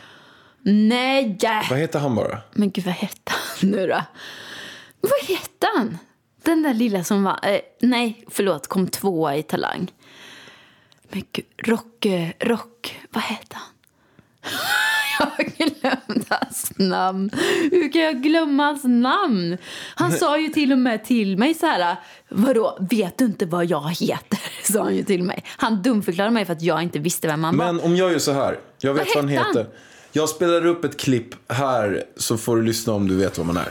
[0.61, 1.37] nej!
[1.69, 2.41] Vad heter han bara?
[2.53, 4.01] Men gud vad hette han nu då?
[5.01, 5.97] Vad hette han?
[6.43, 7.39] Den där lilla som var...
[7.43, 9.91] Eh, nej, förlåt, kom tvåa i Talang.
[11.09, 12.05] Men gud, Rock...
[12.05, 12.99] eh, Rock...
[13.09, 13.67] Vad hette han?
[15.37, 17.29] Jag glömt hans namn.
[17.71, 19.57] Hur kan jag glömma hans namn?
[19.95, 21.95] Han sa ju till och med till mig så här...
[22.29, 24.39] Vadå, vet du inte vad jag heter?
[24.71, 25.43] Sa han ju till mig.
[25.57, 27.65] Han dumförklarade mig för att jag inte visste vem han var.
[27.65, 28.59] Men om jag gör så här.
[28.79, 29.57] Jag vet Vad vad han hette han?
[29.57, 29.67] heter.
[30.11, 33.57] Jag spelar upp ett klipp här så får du lyssna om du vet vad man
[33.57, 33.67] är.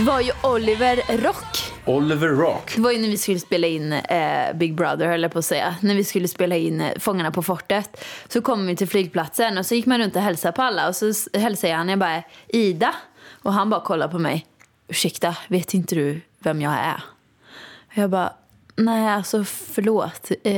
[0.00, 1.72] Det var ju Oliver Rock.
[1.84, 2.72] Oliver Rock.
[2.76, 5.44] Det var ju när vi skulle spela in eh, Big Brother, höll jag på att
[5.44, 5.76] säga.
[5.80, 8.04] När vi skulle spela in eh, Fångarna på fortet.
[8.28, 10.88] Så kom vi till flygplatsen och så gick man runt och hälsade på alla.
[10.88, 12.94] Och så hälsade jag han, jag bara Ida.
[13.42, 14.46] Och han bara kollade på mig.
[14.88, 17.02] Ursäkta, vet inte du vem jag är?
[17.94, 18.32] Jag bara,
[18.76, 20.30] nej alltså förlåt.
[20.44, 20.52] Eh,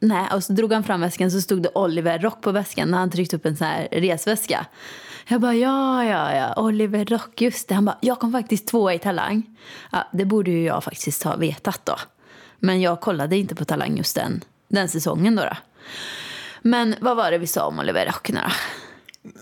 [0.00, 0.28] nej.
[0.32, 3.10] Och så drog han fram väskan så stod det Oliver Rock på väskan när han
[3.10, 4.66] tryckte upp en sån här resväska.
[5.30, 7.74] Jag bara, ja, ja, ja, Oliver Rock, just det.
[7.74, 9.42] Han bara, jag kom faktiskt tvåa i Talang.
[9.92, 11.96] Ja, det borde ju jag faktiskt ha vetat då.
[12.58, 15.56] Men jag kollade inte på Talang just den, den säsongen då, då.
[16.62, 18.52] Men vad var det vi sa om Oliver Rock nu då?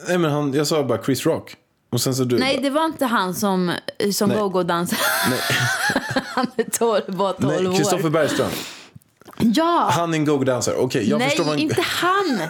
[0.08, 1.56] Nej men han, jag sa bara Chris Rock.
[1.90, 3.72] Och sen så du Nej, bara, det var inte han som,
[4.12, 5.00] som go-go-dansade.
[5.30, 5.40] Nej.
[6.26, 7.76] han är 12, var 12 Nej, år.
[7.76, 8.50] Kristoffer Bergström.
[9.38, 9.88] Ja!
[9.92, 10.74] Han är en go-dansare.
[10.76, 12.40] Okej, jag Nej, förstår vad inte han!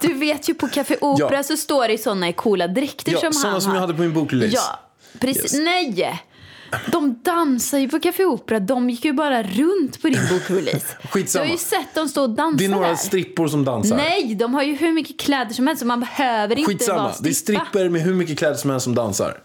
[0.00, 1.42] Du vet ju på Café Opera Ja.
[1.42, 3.86] så står det såna i coola dräkter Ja, som han som jag har.
[3.86, 4.56] hade på min bokrelease.
[4.56, 4.80] Ja,
[5.20, 5.42] precis.
[5.54, 5.64] Yes.
[5.64, 6.22] Nej!
[6.92, 8.60] De dansar ju på Café Opera.
[8.60, 10.86] De gick ju bara runt på din bokrelease.
[11.10, 11.42] Skitsamma.
[11.44, 12.94] Du har ju sett dem stå och dansa Det är några där.
[12.94, 13.96] strippor som dansar.
[13.96, 17.02] Nej, de har ju hur mycket kläder som helst så man behöver inte Skitsamma.
[17.02, 17.64] vara Det är strippa.
[17.70, 19.38] stripper med hur mycket kläder som helst som dansar.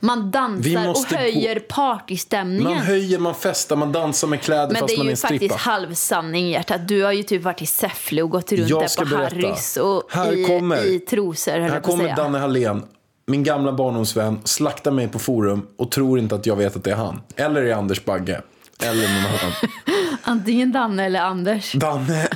[0.00, 2.64] Man dansar och måste gå- höjer partystämningen.
[2.74, 5.10] Man höjer, man festar, man dansar med kläder Men fast det är man är ju
[5.10, 5.34] en strippa.
[5.44, 6.88] faktiskt halvsanning hjärtat.
[6.88, 9.24] Du har ju typ varit i Säffle och gått runt där på berätta.
[9.46, 12.16] Harrys och Här i, kommer- i trosor Här att kommer säga.
[12.16, 12.82] Danne Hallén,
[13.26, 16.90] min gamla barndomsvän, slaktar mig på forum och tror inte att jag vet att det
[16.90, 17.20] är han.
[17.36, 18.40] Eller är Anders Bagge.
[18.82, 19.52] Eller någon annan.
[20.22, 21.72] Antingen Danne eller Anders.
[21.72, 22.28] Danne,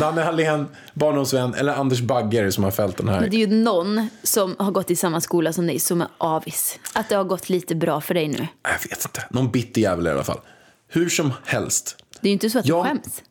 [0.00, 3.20] Danne Hallén, barndomsvän, eller Anders Bagger som har fällt den här.
[3.20, 6.08] Men det är ju någon som har gått i samma skola som dig som är
[6.18, 6.78] avis.
[6.92, 8.46] Att det har gått lite bra för dig nu.
[8.62, 9.24] Jag vet inte.
[9.30, 10.40] Någon bitter jävel i alla fall.
[10.88, 11.96] Hur som helst.
[12.20, 12.82] Det är ju inte så att Ja.
[12.82, 13.22] du skäms.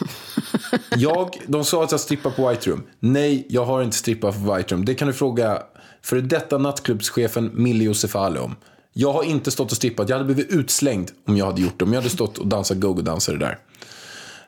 [0.96, 2.82] Jag, de sa att jag strippar på White Room.
[3.00, 4.84] Nej, jag har inte strippat på White Room.
[4.84, 5.62] Det kan du fråga
[6.02, 8.56] för detta nattklubbschefen Milli Josefali om.
[8.92, 10.08] Jag har inte stått och strippat.
[10.08, 11.84] Jag hade blivit utslängd om jag hade gjort det.
[11.84, 13.58] Om jag hade stått och dansat go-go-dansare där.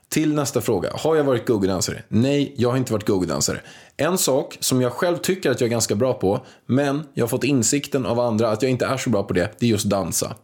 [0.09, 0.91] Till nästa fråga.
[0.95, 2.03] Har jag varit go-go-dansare?
[2.09, 3.61] Nej, jag har inte varit go-go-dansare.
[3.97, 7.29] En sak som jag själv tycker att jag är ganska bra på, men jag har
[7.29, 9.85] fått insikten av andra att jag inte är så bra på det, det är just
[9.85, 10.37] dansa.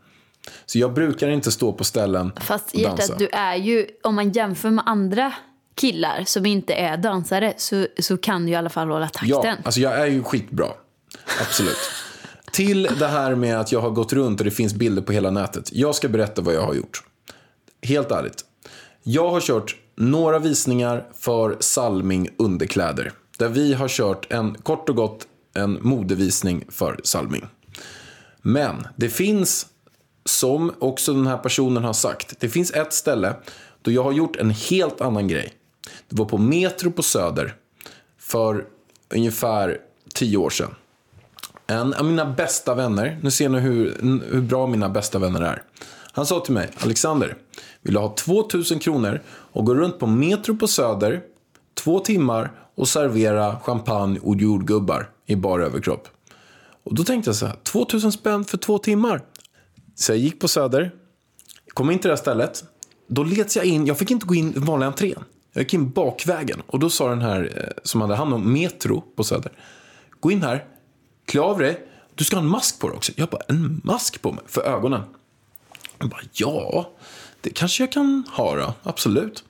[0.67, 3.03] Så jag brukar inte stå på ställen Fast och dansa.
[3.03, 5.33] hjärtat, du är ju, om man jämför med andra
[5.75, 9.29] killar som inte är dansare så, så kan du i alla fall hålla takten.
[9.29, 10.69] Ja, alltså jag är ju skitbra.
[11.41, 11.77] Absolut.
[12.57, 15.31] Till det här med att jag har gått runt och det finns bilder på hela
[15.31, 15.73] nätet.
[15.73, 17.05] Jag ska berätta vad jag har gjort.
[17.83, 18.45] Helt ärligt.
[19.03, 23.13] Jag har kört några visningar för Salming underkläder.
[23.39, 27.47] Där vi har kört en, kort och gott, en modevisning för Salming.
[28.43, 29.67] Men det finns,
[30.25, 33.35] som också den här personen har sagt, det finns ett ställe
[33.83, 35.53] då jag har gjort en helt annan grej.
[36.09, 37.55] Det var på Metro på Söder
[38.19, 38.65] för
[39.15, 39.79] ungefär
[40.15, 40.75] tio år sedan.
[41.67, 43.97] En av mina bästa vänner, nu ser ni hur,
[44.33, 45.63] hur bra mina bästa vänner är.
[46.13, 47.37] Han sa till mig, Alexander,
[47.83, 51.23] vill du ha 2000 kronor och gå runt på Metro på Söder
[51.75, 56.09] två timmar och servera champagne och jordgubbar i bara överkropp?
[56.85, 59.23] Och då tänkte jag så här, 2000 spänn för två timmar.
[59.95, 60.91] Så jag gick på Söder,
[61.75, 62.65] kom in till det här stället.
[63.09, 65.25] Då leds jag in, jag fick inte gå in i vanliga entrén.
[65.53, 69.01] Jag gick in bakvägen och då sa den här eh, som hade hand om Metro
[69.17, 69.53] på Söder.
[70.21, 70.65] Gå in här,
[71.27, 71.87] klä av dig.
[72.15, 73.13] Du ska ha en mask på dig också.
[73.17, 75.03] Jag bara, en mask på mig för ögonen.
[75.99, 76.91] Jag bara, ja,
[77.41, 78.75] det kanske jag kan ha då.
[78.83, 79.45] Absolut.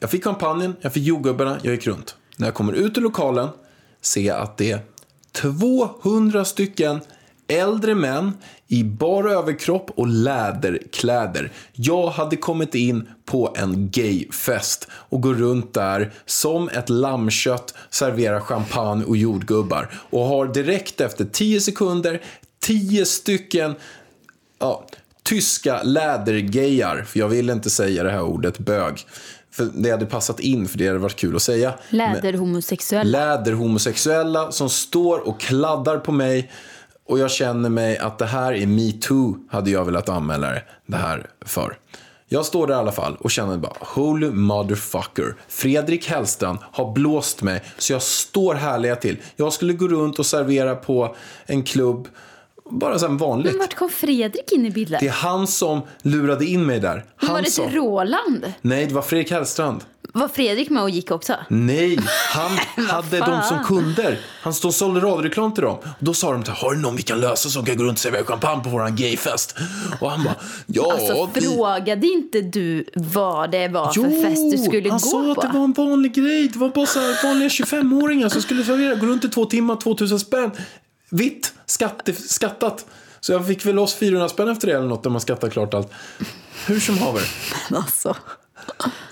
[0.00, 2.16] Jag fick champagnen, jag fick jordgubbarna, jag gick runt.
[2.36, 3.48] När jag kommer ut ur lokalen
[4.00, 4.80] ser jag att det är
[5.32, 7.00] 200 stycken
[7.48, 8.32] äldre män
[8.72, 11.52] i bara överkropp och läderkläder.
[11.72, 18.40] Jag hade kommit in på en gayfest och går runt där som ett lammkött, serverar
[18.40, 22.20] champagne och jordgubbar och har direkt efter 10 sekunder
[22.60, 23.74] 10 stycken
[24.58, 24.86] ja,
[25.22, 29.06] tyska lädergejar, för jag vill inte säga det här ordet bög.
[29.50, 31.74] För det hade passat in, för det hade varit kul att säga.
[31.88, 33.18] Läderhomosexuella.
[33.18, 36.50] Läderhomosexuella som står och kladdar på mig
[37.12, 40.50] och jag känner mig att det här är metoo, hade jag velat anmäla
[40.86, 41.78] det- här för.
[42.28, 45.34] Jag står där i alla fall och känner bara, holy motherfucker.
[45.48, 49.16] Fredrik Hellstrand har blåst mig så jag står härliga till.
[49.36, 52.08] Jag skulle gå runt och servera på en klubb,
[52.70, 53.52] bara så vanligt.
[53.52, 54.98] Men vart kom Fredrik in i bilden?
[55.00, 56.94] Det är han som lurade in mig där.
[56.94, 58.52] Men Han var det inte Roland?
[58.60, 59.84] nej det var Fredrik Hellstrand.
[60.12, 61.36] Var Fredrik med och gick också?
[61.48, 61.98] Nej,
[62.32, 64.20] han hade dem som kunder.
[64.42, 65.76] Han stod och sålde radioreklam till dem.
[65.78, 67.98] Och då sa de till har du någon vi kan lösa som kan gå runt
[67.98, 69.54] och servera champagne på våran gayfest?
[70.00, 70.34] Och han bara,
[70.66, 70.92] ja.
[70.92, 71.40] Alltså det...
[71.40, 75.40] frågade inte du vad det var för fest du skulle han gå sa på?
[75.40, 76.48] att det var en vanlig grej.
[76.48, 79.76] Det var bara så här vanliga 25-åringar som skulle servera, gå runt i två timmar,
[79.76, 80.50] 2000 spänn.
[81.10, 82.86] Vitt, skatte, skattat.
[83.20, 85.74] Så jag fick väl loss 400 spänn efter det eller något när man skattar klart
[85.74, 85.92] allt.
[86.66, 87.22] Hur som haver.
[87.76, 88.16] Alltså.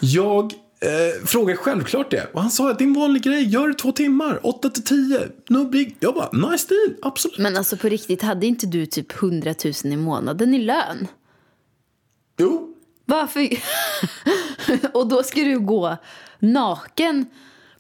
[0.01, 2.31] Jag eh, frågade självklart det.
[2.33, 3.43] Och han sa att det är en vanlig grej.
[3.49, 4.41] Gör det två timmar.
[4.47, 5.21] 8 till 10.
[5.49, 5.97] Nubbig.
[6.01, 6.95] Jag bara, nice deal.
[7.03, 7.39] Absolut.
[7.39, 11.07] Men alltså på riktigt, hade inte du typ 100 000 i månaden i lön?
[12.39, 12.75] Jo.
[13.05, 13.49] Varför?
[14.93, 15.97] och då ska du gå
[16.39, 17.27] naken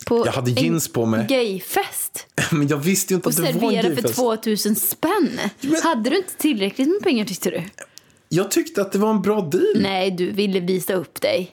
[0.06, 1.26] på Jag hade jeans på mig.
[1.26, 4.14] gayfest Men jag visste ju inte och att det var en servera för gayfest.
[4.14, 5.40] 2000 spänn.
[5.60, 7.62] Men- Hade du inte tillräckligt med pengar tyckte du?
[8.28, 9.64] Jag tyckte att det var en bra deal.
[9.76, 11.50] Nej, du ville visa upp dig.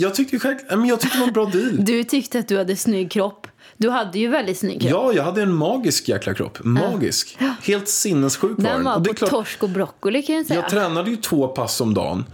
[0.00, 1.84] Jag tyckte, själv, Nej, men jag tyckte det var en bra deal.
[1.84, 3.46] Du tyckte att du hade snygg kropp.
[3.76, 4.90] Du hade ju väldigt snygg kropp.
[4.90, 6.58] Ja, jag hade en magisk jäkla kropp.
[6.64, 7.38] Magisk.
[7.62, 10.60] Helt sinnessjuk var Den var Och det på klart, torsk och broccoli kan jag säga.
[10.60, 12.24] jag tränade ju två pass om dagen.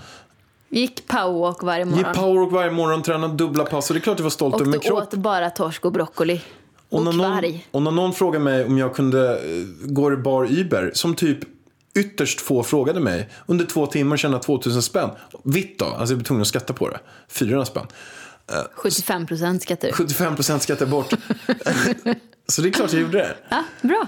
[0.68, 2.14] Gick powerwalk varje Gick morgon.
[2.14, 3.90] powerwalk varje morgon, tränade dubbla pass.
[3.90, 5.02] Och det är klart jag var stolt och över du min kropp.
[5.02, 6.40] åt bara torsk och broccoli.
[6.88, 9.40] Och, när någon, och när någon frågar mig om jag kunde eh,
[9.85, 11.38] gå i bar Uber, som typ
[11.96, 15.11] ytterst få frågade mig, under två timmar tjäna 2000 spänn.
[15.44, 16.98] Vitt då, alltså jag blir tvungen att skatta på det.
[17.28, 17.87] 400 spänn.
[18.74, 19.94] 75 procent skattar du.
[19.94, 21.11] 75 procent skattar bort.
[22.48, 23.37] Så det är klart jag gjorde det.
[23.48, 24.06] Ja, bra.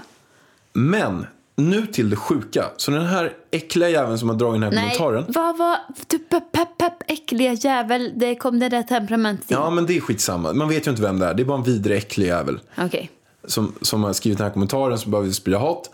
[0.73, 2.65] Men, nu till det sjuka.
[2.77, 5.25] Så den här äckliga jäveln som har dragit den här Nej, kommentaren.
[5.27, 5.77] vad var...
[6.07, 8.11] Du, pepp, pepp, äckliga jävel.
[8.15, 9.57] Det kom det där temperamentet in.
[9.57, 10.53] Ja, men det är skitsamma.
[10.53, 11.33] Man vet ju inte vem det är.
[11.33, 12.59] Det är bara en vidrig, äcklig jävel.
[12.77, 13.09] Okej.
[13.45, 15.89] som, som har skrivit den här kommentaren som bara vill sprida hat.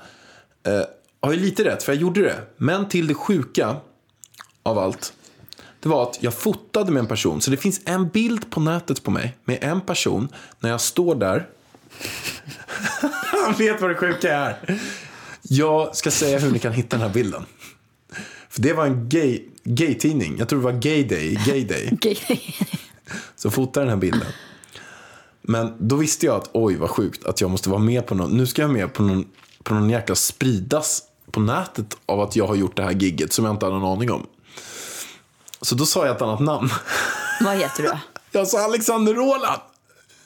[0.67, 0.81] Eh,
[1.25, 2.41] har ju lite rätt, för jag gjorde det.
[2.57, 3.75] Men till det sjuka
[4.63, 5.13] av allt.
[5.79, 7.41] Det var att jag fotade med en person.
[7.41, 10.27] Så det finns en bild på nätet på mig med en person
[10.59, 11.47] när jag står där.
[13.43, 14.79] Han vet vad det sjuka är.
[15.41, 17.45] Jag ska säga hur ni kan hitta den här bilden.
[18.49, 20.35] För det var en gay, gay-tidning.
[20.37, 21.39] Jag tror det var Gay Day.
[21.45, 21.97] Gay Day.
[23.35, 24.27] Så fotade den här bilden.
[25.41, 28.37] Men då visste jag att oj vad sjukt att jag måste vara med på någon.
[28.37, 29.25] Nu ska jag med på någon,
[29.63, 31.03] på någon jäkla spridas
[31.35, 33.91] på nätet av att jag har gjort det här gigget som jag inte hade någon
[33.97, 34.25] aning om.
[35.61, 36.69] Så då sa jag ett annat namn.
[37.41, 37.91] Vad heter du?
[38.31, 39.61] Jag sa Alexander Roland.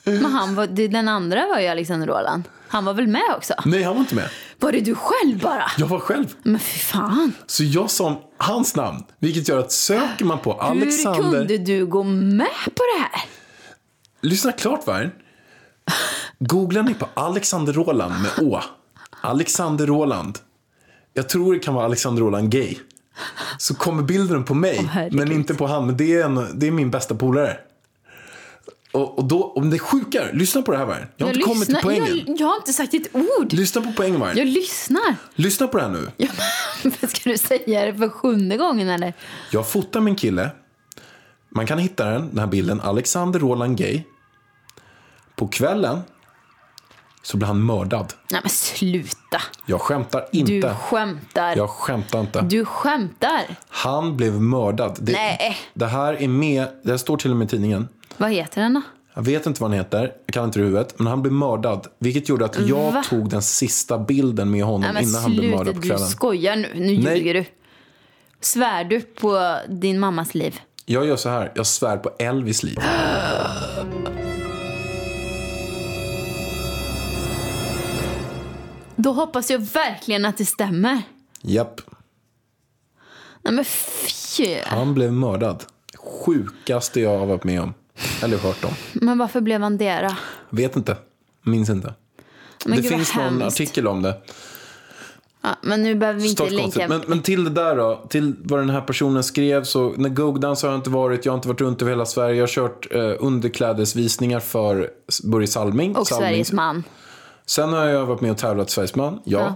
[0.03, 2.43] Men han var, den andra var ju Alexander Roland.
[2.67, 3.53] Han var väl med också?
[3.65, 4.29] Nej, han var inte med.
[4.59, 5.71] Var det du själv bara?
[5.77, 6.25] Jag var själv.
[6.43, 7.33] Men fy fan.
[7.47, 9.03] Så jag sa hans namn.
[9.19, 11.21] Vilket gör att söker man på Hur Alexander.
[11.21, 13.21] kunde du gå med på det här?
[14.21, 15.11] Lyssna klart Vargen.
[16.39, 18.61] Googlar ni på Alexander Roland med Å.
[19.21, 20.39] Alexander Roland.
[21.13, 22.75] Jag tror det kan vara Alexander Roland gay.
[23.57, 25.13] Så kommer bilden på mig, herregud.
[25.13, 25.85] men inte på han.
[25.85, 27.57] Men det är, en, det är min bästa polare.
[28.91, 31.07] Och, och då, om det är sjukare, lyssna på det här Vargen.
[31.17, 32.23] Jag har inte kommit till poängen.
[32.27, 33.53] Jag, jag har inte sagt ett ord.
[33.53, 34.37] Lyssna på poängen Vargen.
[34.37, 35.15] Jag lyssnar.
[35.35, 36.11] Lyssna på det här nu.
[36.17, 36.27] Ja,
[37.07, 39.13] ska du säga det för sjunde gången eller?
[39.51, 40.49] Jag fotar min kille.
[41.49, 42.81] Man kan hitta den, den här bilden.
[42.81, 44.01] Alexander Roland Gay.
[45.35, 45.99] På kvällen
[47.21, 48.13] så blir han mördad.
[48.31, 49.41] Nej men sluta.
[49.65, 50.51] Jag skämtar inte.
[50.51, 51.57] Du skämtar.
[51.57, 52.41] Jag skämtar inte.
[52.41, 53.41] Du skämtar.
[53.69, 54.97] Han blev mördad.
[55.01, 55.57] Det, Nej.
[55.73, 57.87] det här är med, det här står till och med i tidningen.
[58.17, 58.81] Vad heter den då?
[59.13, 60.99] Jag vet inte vad han heter, jag kan inte det i huvudet.
[60.99, 61.87] Men han blev mördad.
[61.99, 63.03] Vilket gjorde att jag Va?
[63.09, 66.07] tog den sista bilden med honom Nej men innan han blev mördad på du kvällen.
[66.07, 66.67] skojar nu.
[66.75, 67.45] Nu ljuger du.
[68.41, 70.59] Svär du på din mammas liv?
[70.85, 72.77] Jag gör så här, jag svär på Elvis liv.
[79.01, 81.01] Då hoppas jag verkligen att det stämmer.
[81.41, 81.81] Japp,
[83.41, 84.57] Nej men fy.
[84.65, 85.63] han blev mördad.
[85.97, 87.73] Sjukaste jag har varit med om.
[88.23, 88.71] Eller hört om.
[88.93, 90.15] Men varför blev han det då?
[90.49, 90.97] Vet inte.
[91.41, 91.93] Minns inte.
[92.65, 93.61] Men det gud, finns någon hemskt.
[93.61, 94.21] artikel om det.
[95.41, 96.87] Ja, men nu behöver vi inte länka.
[96.87, 99.63] Men, men till det där då, till vad den här personen skrev.
[99.63, 102.35] Så när Gogdans har jag inte varit, jag har inte varit runt över hela Sverige.
[102.35, 104.89] Jag har kört eh, underklädesvisningar för
[105.23, 105.95] Börje Salming.
[105.95, 106.27] Och Salming.
[106.27, 106.83] Sveriges man.
[107.49, 109.21] Sen har jag varit med och tävlat Sveriges man.
[109.23, 109.55] Ja.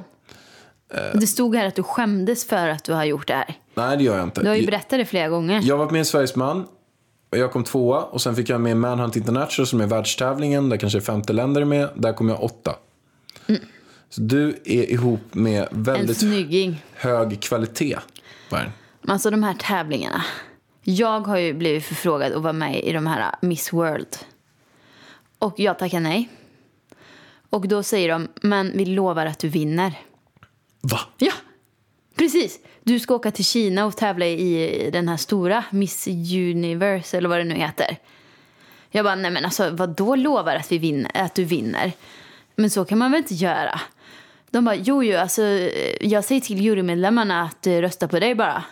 [1.13, 3.57] Det stod här att du skämdes för att du har gjort det här.
[3.73, 4.41] Nej, det gör jag inte.
[4.41, 5.61] Du har ju berättat det flera gånger.
[5.63, 6.67] Jag har varit med i Sveriges man.
[7.29, 10.69] Jag kom tvåa och sen fick jag med Manhunt International som är världstävlingen.
[10.69, 11.89] Där kanske 50 länder är med.
[11.95, 12.75] Där kom jag åtta.
[14.09, 15.83] Så du är ihop med Mm.
[15.83, 16.23] Väldigt
[16.93, 17.99] hög kvalitet.
[18.49, 18.71] Vargen.
[19.07, 20.23] Alltså de här tävlingarna.
[20.81, 24.17] Jag har ju blivit förfrågad att vara med i de här Miss World.
[25.39, 26.29] Och jag tackar nej.
[27.53, 29.93] Och då säger de, men vi lovar att du vinner.
[30.81, 30.99] Va?
[31.17, 31.33] Ja,
[32.15, 32.59] precis.
[32.83, 37.39] Du ska åka till Kina och tävla i den här stora Miss Universe eller vad
[37.39, 37.97] det nu heter.
[38.91, 41.91] Jag bara, nej men alltså vad då lovar att, vi vinner, att du vinner?
[42.55, 43.81] Men så kan man väl inte göra?
[44.49, 45.41] De bara, jo jo, alltså
[46.01, 48.63] jag säger till jurymedlemmarna att eh, rösta på dig bara.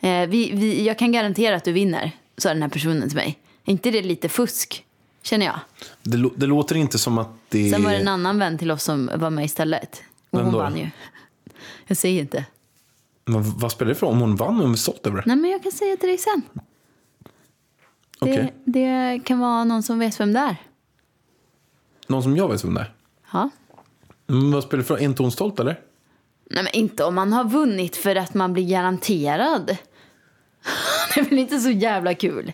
[0.00, 3.38] Eh, vi, vi, jag kan garantera att du vinner, sa den här personen till mig.
[3.64, 4.84] Är inte det lite fusk?
[5.22, 5.60] Känner jag.
[6.02, 8.82] Det, det låter inte som att det Sen var det en annan vän till oss
[8.82, 10.02] som var med istället.
[10.30, 10.58] Och Vem hon då?
[10.58, 10.90] vann ju.
[11.86, 12.44] Jag säger inte.
[13.24, 15.22] Men vad spelar det för om hon vann och hon är stolt över det?
[15.26, 16.42] Nej, men jag kan säga till dig sen.
[18.20, 20.56] Det, det kan vara någon som vet vem det är.
[22.06, 22.92] Någon som jag vet vem det är.
[23.32, 23.50] Ja.
[24.26, 24.96] Men vad spelar det för?
[24.96, 25.80] Är inte hon stolt eller?
[26.50, 29.76] Nej, men inte om man har vunnit för att man blir garanterad.
[31.14, 32.52] Det är väl inte så jävla kul?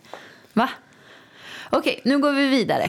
[0.52, 0.70] Va?
[1.76, 2.88] Okej, nu går vi vidare.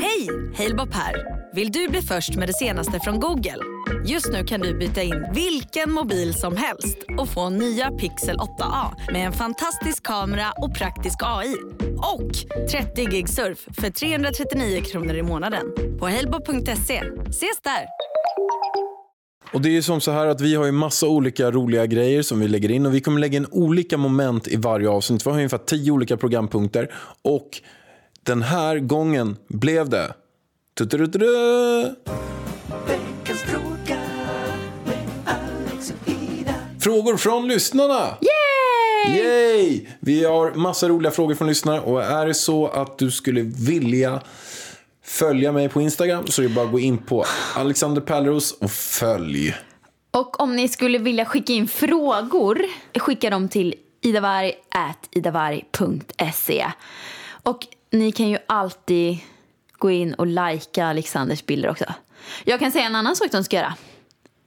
[0.00, 0.28] Hej!
[0.56, 1.14] Halebop här.
[1.54, 3.58] Vill du bli först med det senaste från Google?
[4.06, 9.12] Just nu kan du byta in vilken mobil som helst och få nya Pixel 8A
[9.12, 11.54] med en fantastisk kamera och praktisk AI.
[11.96, 12.32] Och
[12.70, 15.66] 30 gig surf för 339 kronor i månaden
[15.98, 17.02] på halebop.se.
[17.28, 17.86] Ses där!
[19.52, 22.22] Och det är ju som så här att vi har ju massa olika roliga grejer
[22.22, 25.26] som vi lägger in och vi kommer lägga in olika moment i varje avsnitt.
[25.26, 27.48] Vi har ungefär tio olika programpunkter och
[28.24, 30.14] den här gången blev det
[30.78, 31.26] Tuturutudu!
[32.86, 33.96] Veckans fråga
[34.84, 36.54] med Alex och Ida.
[36.80, 38.16] Frågor från lyssnarna!
[38.20, 39.16] Yay!
[39.18, 39.86] Yay!
[40.00, 44.20] Vi har massa roliga frågor från lyssnare och är det så att du skulle vilja
[45.04, 47.24] följa mig på Instagram så är det bara att gå in på
[47.54, 49.54] Alexander Pärleros och följ.
[50.10, 52.58] Och om ni skulle vilja skicka in frågor,
[52.98, 56.66] skicka dem till idavarg.idavarg.se.
[57.42, 59.18] Och ni kan ju alltid
[59.72, 61.84] gå in och lajka Alexanders bilder också.
[62.44, 63.74] Jag kan säga en annan sak de ska göra.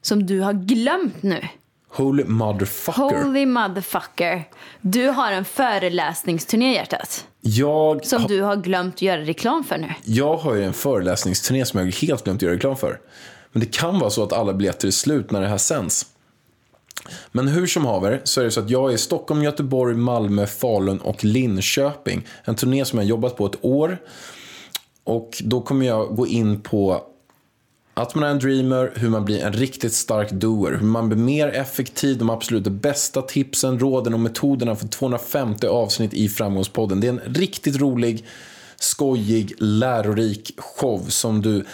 [0.01, 1.47] Som du har glömt nu.
[1.89, 3.23] Holy motherfucker.
[3.23, 4.43] Holy motherfucker.
[4.81, 7.27] Du har en föreläsningsturné hjärtat.
[7.41, 9.93] Jag, Som ha- du har glömt göra reklam för nu.
[10.03, 12.99] jag har ju en föreläsningsturné som jag helt glömt göra reklam för.
[13.51, 16.05] Men det kan vara så att alla biljetter är slut när det här sänds.
[17.31, 20.47] Men hur som haver så är det så att jag är i Stockholm, Göteborg, Malmö,
[20.47, 22.27] Falun och Linköping.
[22.43, 23.97] En turné som jag har jobbat på ett år.
[25.03, 27.03] Och då kommer jag gå in på
[27.93, 31.17] att man är en dreamer, hur man blir en riktigt stark doer, hur man blir
[31.17, 36.99] mer effektiv, de absolut bästa tipsen, råden och metoderna för 250 avsnitt i Framgångspodden.
[36.99, 38.25] Det är en riktigt rolig,
[38.75, 41.65] skojig, lärorik show som du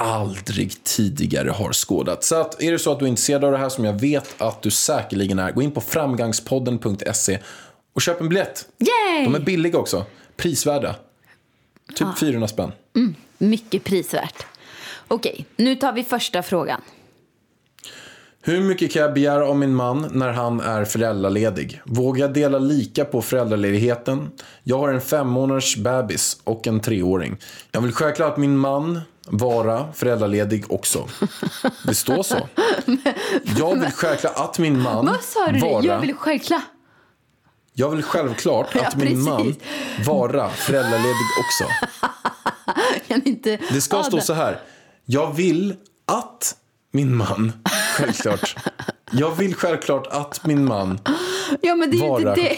[0.00, 2.24] aldrig tidigare har skådat.
[2.24, 4.42] Så att, är det så att du är intresserad av det här som jag vet
[4.42, 7.38] att du säkerligen är, gå in på framgangspodden.se
[7.94, 8.66] och köp en biljett.
[8.78, 9.24] Yay!
[9.24, 10.04] De är billiga också,
[10.36, 10.94] prisvärda.
[11.94, 12.72] Typ 400 spänn.
[13.38, 14.46] Mycket prisvärt.
[15.08, 16.80] Okej, nu tar vi första frågan.
[18.42, 21.80] Hur mycket kan jag begära av min man när han är föräldraledig?
[21.84, 24.30] Vågar jag dela lika på föräldraledigheten?
[24.62, 27.36] Jag har en fem månaders bebis och en treåring.
[27.72, 29.00] Jag vill självklart att min man
[29.30, 31.08] vara föräldraledig också.
[31.86, 32.48] Det står så.
[33.58, 35.58] Jag vill självklart att min man Vad sa du?
[35.60, 35.84] vara...
[35.84, 36.62] Jag vill självklart.
[37.72, 39.54] Jag vill självklart Ja, att min man
[40.06, 41.64] vara föräldraledig också.
[43.08, 43.58] Kan inte...
[43.70, 44.60] Det ska stå så här.
[45.04, 45.76] Jag vill
[46.06, 46.56] att
[46.92, 47.52] min man,
[47.96, 48.56] självklart.
[49.10, 51.00] Jag vill självklart att min man
[51.62, 52.18] Ja, men det är Vara.
[52.20, 52.56] inte det.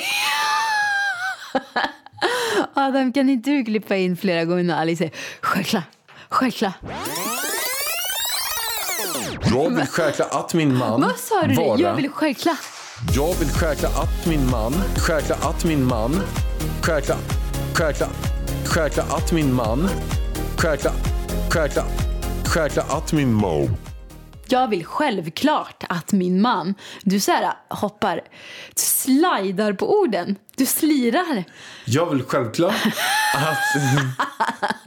[2.74, 5.84] Adam, kan inte du klippa in flera gånger när Alice säger självklart,
[6.32, 6.74] självklart.
[9.44, 11.54] Jag vill självklart att min man Vad sa du?
[11.54, 11.80] vara...
[11.80, 12.58] Jag vill självklart.
[13.16, 14.74] Jag vill självklart att min man...
[14.96, 16.20] Självklart att min man...
[16.82, 17.18] Självklart...
[17.74, 18.10] Självklart...
[18.66, 19.88] Självklart att min man...
[20.58, 20.94] Självklart...
[21.50, 21.86] Självklart...
[22.46, 23.76] Självklart att min man...
[24.48, 26.74] Jag vill självklart att min man...
[27.02, 28.20] Du så här hoppar,
[28.74, 30.36] slidar på orden.
[30.56, 31.44] Du slirar.
[31.84, 32.74] Jag vill självklart
[33.34, 33.58] att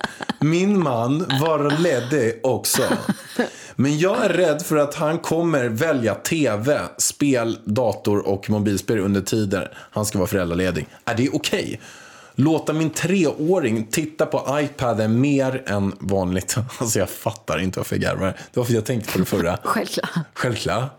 [0.46, 2.84] min man vara ledig också.
[3.76, 9.22] Men jag är rädd för att han kommer välja tv, spel, dator och mobilspel under
[9.22, 10.88] tiden han ska vara föräldraledig.
[11.06, 11.82] Är det okej?
[12.36, 16.56] Låta min treåring titta på iPaden mer än vanligt.
[16.78, 18.38] Alltså jag fattar inte varför jag garvar.
[18.54, 19.58] Det var för att jag tänkte på det förra.
[19.64, 20.10] Självklart.
[20.34, 20.92] Självklart.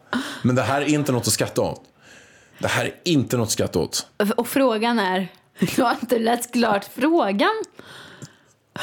[0.42, 1.82] Men det här är inte något att skratta åt.
[2.58, 4.06] Det här är inte något att skratta åt.
[4.36, 5.28] Och frågan är...
[5.76, 7.62] Jag har inte läst klart frågan.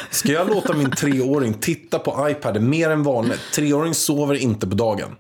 [0.10, 3.42] Ska jag låta min treåring titta på iPaden mer än vanligt?
[3.54, 5.16] Treåring sover inte på dagen.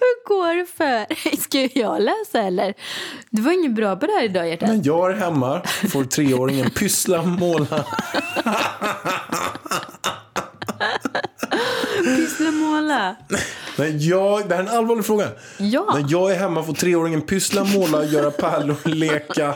[0.00, 2.74] Hur går det för Ska jag läsa eller?
[3.30, 4.68] Du var ingen bra på det här idag hjärtat.
[4.68, 5.62] När jag är hemma
[5.92, 7.84] får treåringen pyssla, måla.
[12.16, 13.16] Pyssla måla.
[13.78, 15.28] När jag, det här är en allvarlig fråga.
[15.58, 15.90] Ja.
[15.94, 19.54] När jag är hemma får treåringen pyssla, måla, göra pärlor, leka,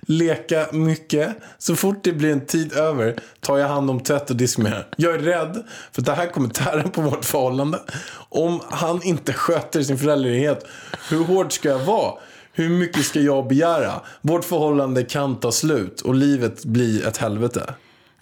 [0.00, 1.36] leka mycket.
[1.58, 4.72] Så fort det blir en tid över tar jag hand om tvätt och disk med
[4.72, 4.84] henne.
[4.96, 7.80] Jag är rädd för att det här kommer tära på vårt förhållande.
[8.28, 10.66] Om han inte sköter sin föräldraledighet,
[11.08, 12.14] hur hård ska jag vara?
[12.52, 14.00] Hur mycket ska jag begära?
[14.20, 17.74] Vårt förhållande kan ta slut och livet bli ett helvete.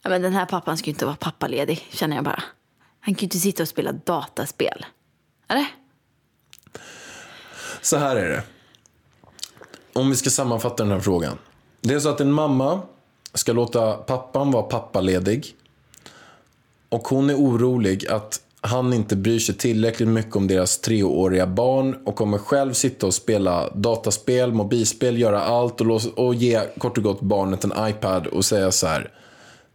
[0.02, 2.42] Ja, men den här pappan ska ju inte vara pappaledig, känner jag bara.
[3.00, 4.86] Han kan ju inte sitta och spela dataspel.
[5.52, 5.66] Eller?
[7.82, 8.42] Så här är det.
[9.92, 11.38] Om vi ska sammanfatta den här frågan.
[11.80, 12.80] Det är så att en mamma
[13.34, 15.54] ska låta pappan vara pappaledig.
[16.88, 21.94] Och hon är orolig att han inte bryr sig tillräckligt mycket om deras treåriga barn
[22.06, 27.04] och kommer själv sitta och spela dataspel, mobilspel, göra allt och, och ge kort och
[27.04, 29.10] gott barnet en iPad och säga så här.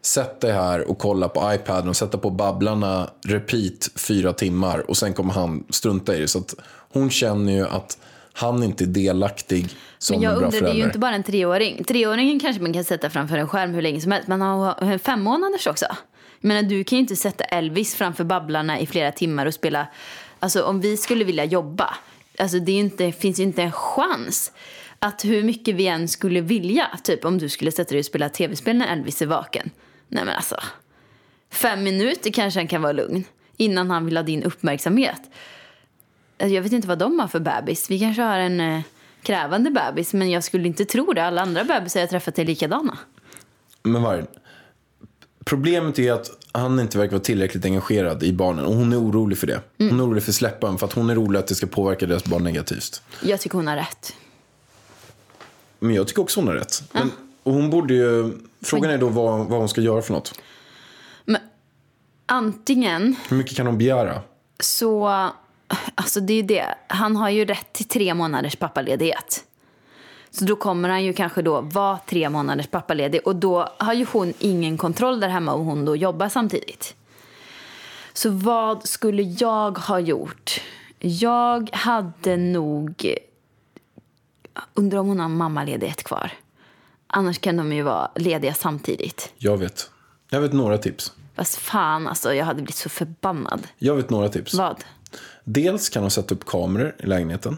[0.07, 4.97] Sätt dig här och kolla på iPaden och sätta på Babblarna repeat fyra timmar och
[4.97, 6.27] sen kommer han strunta i det.
[6.27, 6.55] Så att
[6.93, 7.97] hon känner ju att
[8.33, 11.15] han inte är delaktig som Men jag en bra undrar, det är ju inte bara
[11.15, 11.83] en treåring.
[11.83, 14.27] Treåringen kanske man kan sätta framför en skärm hur länge som helst.
[14.27, 15.85] Men en fem månaders också.
[16.39, 19.87] Jag menar, du kan ju inte sätta Elvis framför Babblarna i flera timmar och spela...
[20.39, 21.97] Alltså om vi skulle vilja jobba,
[22.39, 24.51] alltså det inte, finns ju inte en chans
[24.99, 28.29] att hur mycket vi än skulle vilja, typ om du skulle sätta dig och spela
[28.29, 29.71] tv-spel när Elvis är vaken.
[30.07, 30.55] Nej men alltså,
[31.51, 33.23] fem minuter kanske han kan vara lugn
[33.57, 35.21] innan han vill ha din uppmärksamhet.
[36.39, 37.89] Alltså, Jag vet inte vad de har för bebis.
[37.91, 38.81] Vi kanske har en eh,
[39.23, 41.23] krävande bebis, men jag skulle inte tro det.
[41.23, 42.97] Alla andra bebisar jag träffat är likadana.
[43.83, 44.27] Men Vargen,
[45.45, 49.37] problemet är att han inte verkar vara tillräckligt engagerad i barnen och hon är orolig
[49.37, 49.61] för det.
[49.77, 52.25] Hon är orolig för släppen för att hon är orolig att det ska påverka deras
[52.25, 53.01] barn negativt.
[53.23, 54.13] Jag tycker hon har rätt.
[55.79, 56.83] Men jag tycker också hon har rätt.
[56.91, 57.11] Men,
[57.43, 60.39] och hon borde ju, frågan är då vad, vad hon ska göra för något.
[62.29, 64.21] Antingen Hur mycket kan hon begära?
[64.59, 65.07] så,
[65.95, 69.43] alltså det är ju det, han har ju rätt till tre månaders pappaledighet.
[70.29, 74.05] Så då kommer han ju kanske då vara tre månaders pappaledig och då har ju
[74.11, 76.95] hon ingen kontroll där hemma och hon då jobbar samtidigt.
[78.13, 80.61] Så vad skulle jag ha gjort?
[80.99, 83.15] Jag hade nog...
[84.73, 86.31] Undrar om hon har mammaledighet kvar.
[87.07, 89.29] Annars kan de ju vara lediga samtidigt.
[89.37, 89.89] Jag vet.
[90.29, 91.11] Jag vet några tips.
[91.35, 93.67] Fast fan alltså, jag hade blivit så förbannad.
[93.77, 94.53] Jag vet några tips.
[94.53, 94.83] Vad?
[95.43, 97.57] Dels kan hon sätta upp kameror i lägenheten.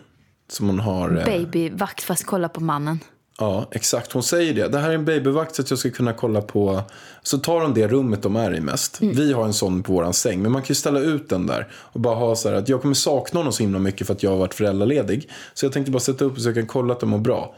[0.49, 1.17] Som hon har...
[1.17, 2.99] eh, Babyvakt fast kolla på mannen.
[3.39, 4.11] Ja, exakt.
[4.11, 4.67] Hon säger det.
[4.67, 6.81] Det här är en babyvakt så att jag ska kunna kolla på...
[7.23, 8.97] Så tar hon det rummet de är i mest.
[9.01, 10.41] Vi har en sån på våran säng.
[10.41, 11.67] Men man kan ju ställa ut den där.
[11.73, 14.23] Och bara ha så här att jag kommer sakna honom så himla mycket för att
[14.23, 15.29] jag har varit föräldraledig.
[15.53, 17.55] Så jag tänkte bara sätta upp så jag kan kolla att de mår bra.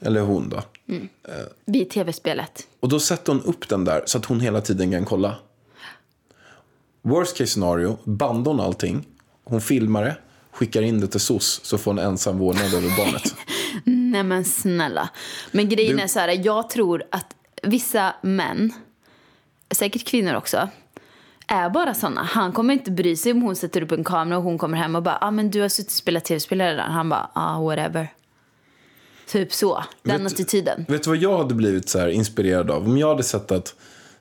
[0.00, 0.62] Eller hon då.
[1.64, 2.66] Vid tv-spelet.
[2.80, 5.34] Och då sätter hon upp den där så att hon hela tiden kan kolla.
[7.02, 9.06] Worst case scenario, bandar hon allting.
[9.44, 10.16] Hon filmar det,
[10.52, 13.34] skickar in det till SOS så får hon ensam vårdnad över barnet.
[13.84, 15.08] Nej men snälla.
[15.52, 18.72] Men grejen Du- är så här, jag tror att vissa män,
[19.70, 20.68] säkert kvinnor också,
[21.46, 22.22] är bara såna.
[22.22, 24.96] Han kommer inte bry sig om hon sätter upp en kamera och hon kommer hem
[24.96, 26.92] och bara, ah, men du har suttit och spelat tv-spel redan.
[26.92, 28.08] Han bara, ah whatever.
[29.28, 30.84] Typ så, den Vet- attityden.
[30.88, 32.84] Vet du vad jag hade blivit så inspirerad av?
[32.84, 33.74] Om jag hade sett att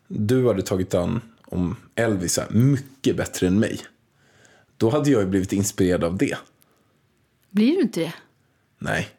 [0.08, 3.80] du hade tagit an om Elvis här, mycket bättre än mig.
[4.78, 6.38] Då hade jag ju blivit inspirerad av det.
[7.50, 8.14] Blir du inte det?
[8.80, 9.10] Nej.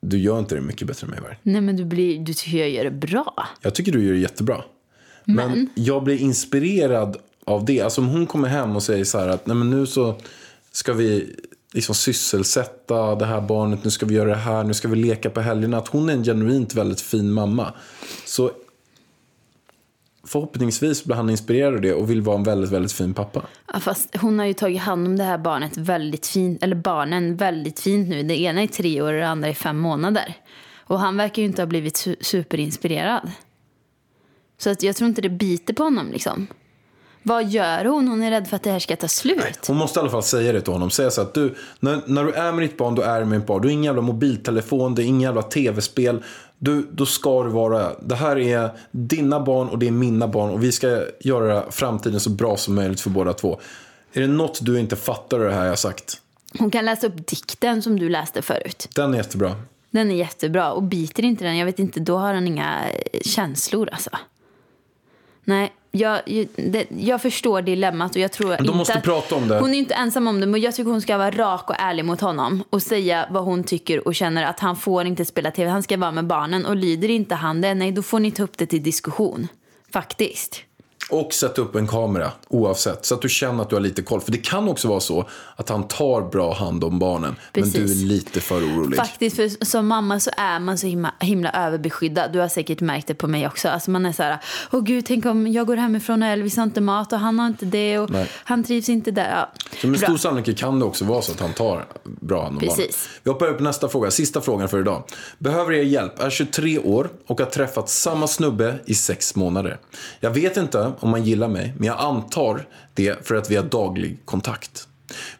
[0.00, 1.38] Du gör inte det mycket bättre än mig, Varg.
[1.42, 3.48] Nej men du, blir, du tycker jag gör det bra.
[3.60, 4.64] Jag tycker du gör det jättebra.
[5.24, 7.80] Men, jag blir inspirerad av det.
[7.80, 10.20] Alltså om hon kommer hem och säger så här att Nej, men nu så
[10.72, 11.36] ska vi
[11.72, 15.30] liksom sysselsätta det här barnet, nu ska vi göra det här, nu ska vi leka
[15.30, 15.78] på helgerna.
[15.78, 17.72] Att hon är en genuint väldigt fin mamma.
[18.24, 18.50] Så
[20.26, 23.42] förhoppningsvis blir han inspirerad av det och vill vara en väldigt, väldigt fin pappa.
[23.72, 27.36] Ja, fast hon har ju tagit hand om det här barnet väldigt fint, eller barnen
[27.36, 28.22] väldigt fint nu.
[28.22, 30.34] Det ena är tre år och det andra är fem månader.
[30.76, 33.30] Och han verkar ju inte ha blivit superinspirerad.
[34.58, 36.46] Så att jag tror inte det biter på honom liksom.
[37.22, 38.08] Vad gör hon?
[38.08, 39.66] Hon är rädd för att det här ska ta slut.
[39.66, 40.90] Hon måste i alla fall säga det till honom.
[40.90, 43.40] Säga så att du, när, när du är med ditt barn, då är du med
[43.40, 43.62] ditt barn.
[43.62, 46.22] Du har ingen jävla mobiltelefon, det är ingen jävla tv-spel.
[46.58, 50.50] Du, då ska du vara, det här är dina barn och det är mina barn
[50.50, 53.60] och vi ska göra framtiden så bra som möjligt för båda två.
[54.12, 56.20] Är det något du inte fattar av det här jag sagt?
[56.58, 58.88] Hon kan läsa upp dikten som du läste förut.
[58.94, 59.56] Den är jättebra.
[59.90, 60.72] Den är jättebra.
[60.72, 62.84] Och biter inte den, jag vet inte, då har han inga
[63.22, 64.10] känslor alltså.
[65.44, 66.20] Nej, jag,
[66.56, 69.58] det, jag förstår dilemmat och jag tror de inte måste att, prata om det.
[69.60, 72.04] Hon är inte ensam om det, men jag tycker hon ska vara rak och ärlig
[72.04, 75.70] mot honom och säga vad hon tycker och känner att han får inte spela tv,
[75.70, 78.42] han ska vara med barnen och lyder inte han det, nej då får ni ta
[78.42, 79.48] upp det till diskussion.
[79.92, 80.67] Faktiskt.
[81.10, 83.06] Och sätta upp en kamera oavsett.
[83.06, 84.20] Så att du känner att du har lite koll.
[84.20, 87.36] För det kan också vara så att han tar bra hand om barnen.
[87.52, 88.02] Men du är Precis.
[88.02, 88.96] lite för orolig.
[88.96, 92.32] Faktiskt, för som mamma så är man så himla, himla överbeskyddad.
[92.32, 93.68] Du har säkert märkt det på mig också.
[93.68, 94.38] Alltså man är så här,
[94.72, 97.46] åh gud, tänk om jag går hemifrån och Elvis har inte mat och han har
[97.46, 98.30] inte det och Nej.
[98.44, 99.30] han trivs inte där.
[99.30, 99.52] Ja.
[99.80, 102.60] Så med stor sannolikhet kan det också vara så att han tar bra hand om
[102.60, 102.76] Precis.
[102.76, 103.20] barnen.
[103.22, 105.02] Vi hoppar upp nästa fråga, sista frågan för idag.
[105.38, 109.78] Behöver er hjälp, är 23 år och har träffat samma snubbe i sex månader.
[110.20, 113.64] Jag vet inte om man gillar mig, men jag antar det för att vi har
[113.64, 114.88] daglig kontakt.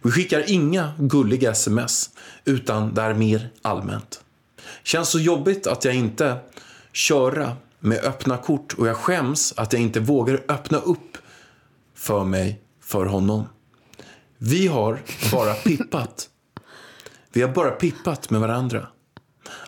[0.03, 2.11] Vi skickar inga gulliga sms,
[2.45, 4.21] utan det är mer allmänt.
[4.83, 6.37] Känns så jobbigt att jag inte
[6.93, 11.19] köra med öppna kort och jag skäms att jag inte vågar öppna upp
[11.95, 13.45] för mig för honom.
[14.39, 15.03] Vi har
[15.33, 16.29] bara pippat.
[17.33, 18.87] Vi har bara pippat med varandra.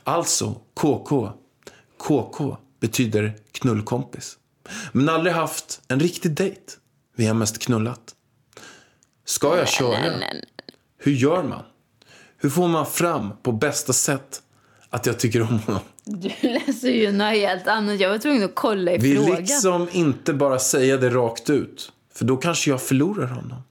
[0.04, 1.32] Alltså KK.
[1.98, 4.38] KK betyder knullkompis.
[4.92, 6.60] Men aldrig haft en riktig dejt.
[7.16, 8.14] Vi har mest knullat.
[9.24, 10.14] Ska jag köra?
[10.98, 11.62] Hur gör man?
[12.36, 14.42] Hur får man fram på bästa sätt
[14.90, 15.80] att jag tycker om honom?
[16.04, 18.00] Du läser ju något helt annat.
[18.00, 19.36] Jag var tvungen att kolla i Vi frågan.
[19.36, 21.92] liksom inte bara säga det rakt ut.
[22.14, 23.62] För då kanske jag förlorar honom.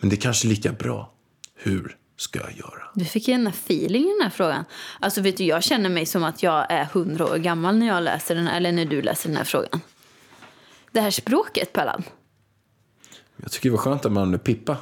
[0.00, 1.12] Men det är kanske lika bra.
[1.56, 2.82] Hur ska jag göra?
[2.94, 4.64] Du fick gärna feeling i den här frågan.
[5.00, 8.02] Alltså vet du, jag känner mig som att jag är hundra år gammal när jag
[8.02, 9.80] läser den här, eller när du läser den här frågan.
[10.92, 12.02] Det här språket, Pallan.
[13.36, 14.76] Jag tycker det var skönt att man pippa.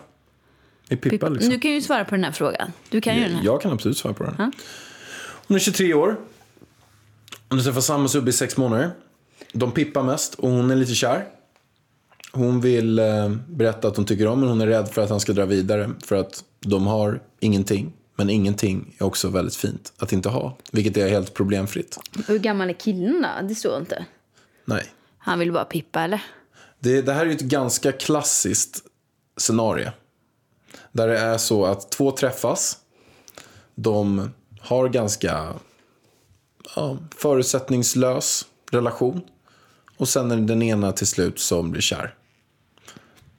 [0.88, 1.50] Vi pippar liksom.
[1.50, 2.72] Du kan ju svara på den här frågan.
[2.88, 3.44] Du kan ju den här.
[3.44, 4.52] Jag kan absolut svara på den.
[5.46, 6.16] Hon är 23 år.
[7.48, 8.90] Hon har träffat samma subbe i sex månader.
[9.52, 11.24] De pippar mest och hon är lite kär.
[12.32, 15.20] Hon vill eh, berätta att hon tycker om men hon är rädd för att han
[15.20, 15.90] ska dra vidare.
[16.04, 17.92] För att de har ingenting.
[18.16, 20.58] Men ingenting är också väldigt fint att inte ha.
[20.72, 21.98] Vilket är helt problemfritt.
[22.26, 23.46] Hur gammal är killen då?
[23.48, 24.04] Det står inte.
[24.64, 24.84] Nej.
[25.26, 26.22] Han vill bara pippa, eller?
[26.78, 28.82] Det, det här är ett ganska klassiskt
[29.36, 29.90] scenario.
[30.92, 32.78] Där det är så att två träffas.
[33.74, 35.54] De har ganska
[36.76, 39.20] ja, förutsättningslös relation.
[39.96, 42.14] Och sen är det den ena till slut som blir kär.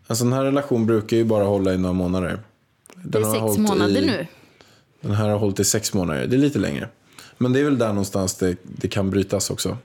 [0.08, 2.40] En sån här relation brukar ju bara hålla i några månader.
[2.96, 4.28] Det Den är har sex månader i- nu.
[5.02, 6.28] Den här har hållit i sex månader.
[6.28, 6.90] Det är lite längre.
[7.38, 9.78] Men det är väl där någonstans det, det kan brytas också.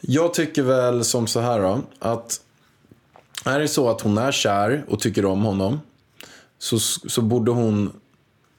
[0.00, 1.80] Jag tycker väl som så här då.
[1.98, 2.40] Att
[3.44, 5.80] är det så att hon är kär och tycker om honom.
[6.58, 6.78] Så,
[7.08, 7.92] så borde hon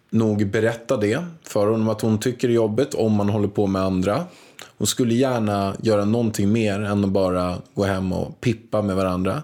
[0.09, 1.89] nog berätta det för honom.
[1.89, 4.25] Att hon tycker det är jobbigt om man håller på med andra.
[4.77, 9.43] Hon skulle gärna göra någonting mer än att bara gå hem och pippa med varandra.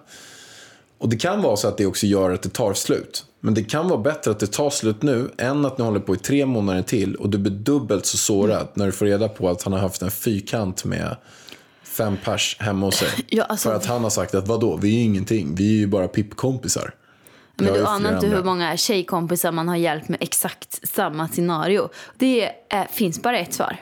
[0.97, 3.25] Och det kan vara så att det också gör att det tar slut.
[3.39, 6.15] Men det kan vara bättre att det tar slut nu än att ni håller på
[6.15, 9.49] i tre månader till och du blir dubbelt så sårad när du får reda på
[9.49, 11.15] att han har haft en fyrkant med
[11.97, 13.09] fem pers hemma hos sig.
[13.29, 15.79] Ja, alltså- För att han har sagt att vadå, vi är ju ingenting, vi är
[15.79, 16.93] ju bara pippkompisar.
[17.55, 21.89] Men Jag du anar inte hur många tjejkompisar man har hjälpt med exakt samma scenario.
[22.17, 23.77] Det är, finns bara ett svar.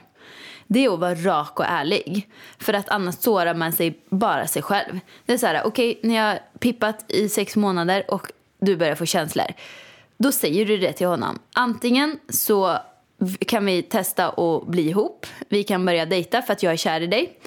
[0.67, 2.29] Det är att vara rak och ärlig.
[2.59, 4.99] För att annars sårar man sig bara sig själv.
[5.25, 8.27] Det är så här, okej, ni har pippat i sex månader och
[8.61, 9.45] du börjar få känslor.
[10.17, 11.39] Då säger du det till honom.
[11.53, 12.77] Antingen så
[13.47, 15.25] kan vi testa att bli ihop.
[15.49, 17.39] Vi kan börja dejta för att jag är kär i dig.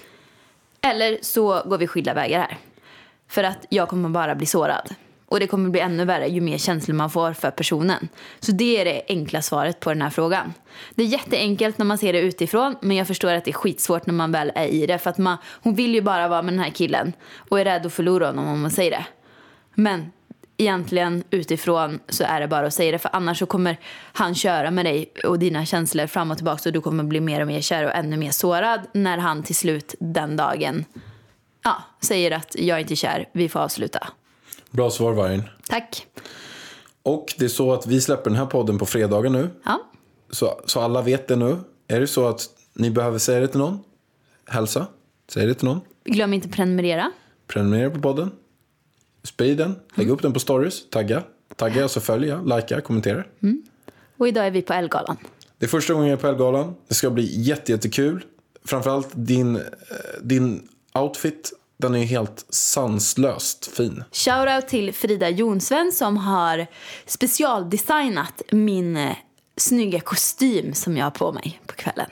[0.82, 2.58] Eller så går vi skilda vägar här.
[3.28, 4.94] För att jag kommer bara bli sårad.
[5.26, 8.08] Och det kommer bli ännu värre ju mer känslor man får för personen.
[8.40, 10.54] Så det är det enkla svaret på den här frågan.
[10.94, 12.76] Det är jätteenkelt när man ser det utifrån.
[12.80, 14.98] Men jag förstår att det är skitsvårt när man väl är i det.
[14.98, 17.12] För att man, hon vill ju bara vara med den här killen.
[17.36, 19.06] Och är rädd att förlora honom om man säger det.
[19.74, 20.12] Men
[20.58, 22.98] egentligen utifrån så är det bara att säga det.
[22.98, 23.76] För annars så kommer
[24.12, 26.68] han köra med dig och dina känslor fram och tillbaka.
[26.68, 28.80] Och du kommer bli mer och mer kär och ännu mer sårad.
[28.92, 30.84] När han till slut den dagen
[31.64, 34.08] ja, säger att jag är inte kär, vi får avsluta.
[34.70, 35.42] Bra svar Vargen.
[35.68, 36.06] Tack.
[37.02, 39.50] Och det är så att vi släpper den här podden på fredagar nu.
[39.64, 39.80] Ja.
[40.30, 41.56] Så, så alla vet det nu.
[41.88, 42.40] Är det så att
[42.74, 43.78] ni behöver säga det till någon?
[44.46, 44.86] Hälsa.
[45.28, 45.80] Säg det till någon.
[46.04, 47.12] Glöm inte prenumerera.
[47.46, 48.30] Prenumerera på podden.
[49.22, 49.76] Sprid den.
[49.94, 50.90] Lägg upp den på stories.
[50.90, 51.22] Tagga.
[51.56, 53.24] Tagga, alltså följa, likea, kommentera.
[54.18, 55.16] Och idag är vi på Elgalan.
[55.58, 56.74] Det är första gången jag är på Elgalan.
[56.88, 58.24] Det ska bli jätte, jättekul.
[58.64, 59.62] Framförallt din, eh,
[60.22, 61.52] din outfit.
[61.76, 64.04] Den är ju helt sanslöst fin.
[64.12, 66.66] Shoutout till Frida Jonsven som har
[67.06, 69.16] specialdesignat min eh,
[69.56, 72.10] snygga kostym som jag har på mig på kvällen.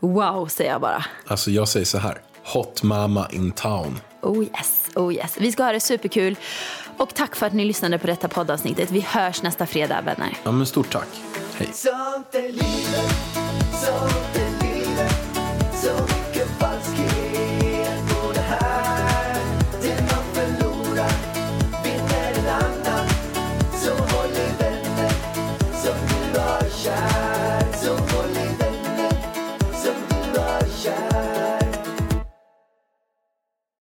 [0.00, 1.04] Wow, säger jag bara.
[1.26, 2.20] Alltså jag säger så här.
[2.44, 3.98] Hot mama in town.
[4.20, 5.36] Oh yes, oh yes.
[5.40, 6.36] Vi ska ha det superkul.
[6.96, 8.90] Och tack för att ni lyssnade på detta poddavsnittet.
[8.90, 10.36] Vi hörs nästa fredag, vänner.
[10.42, 11.08] Ja men stort tack.
[11.54, 11.68] Hej.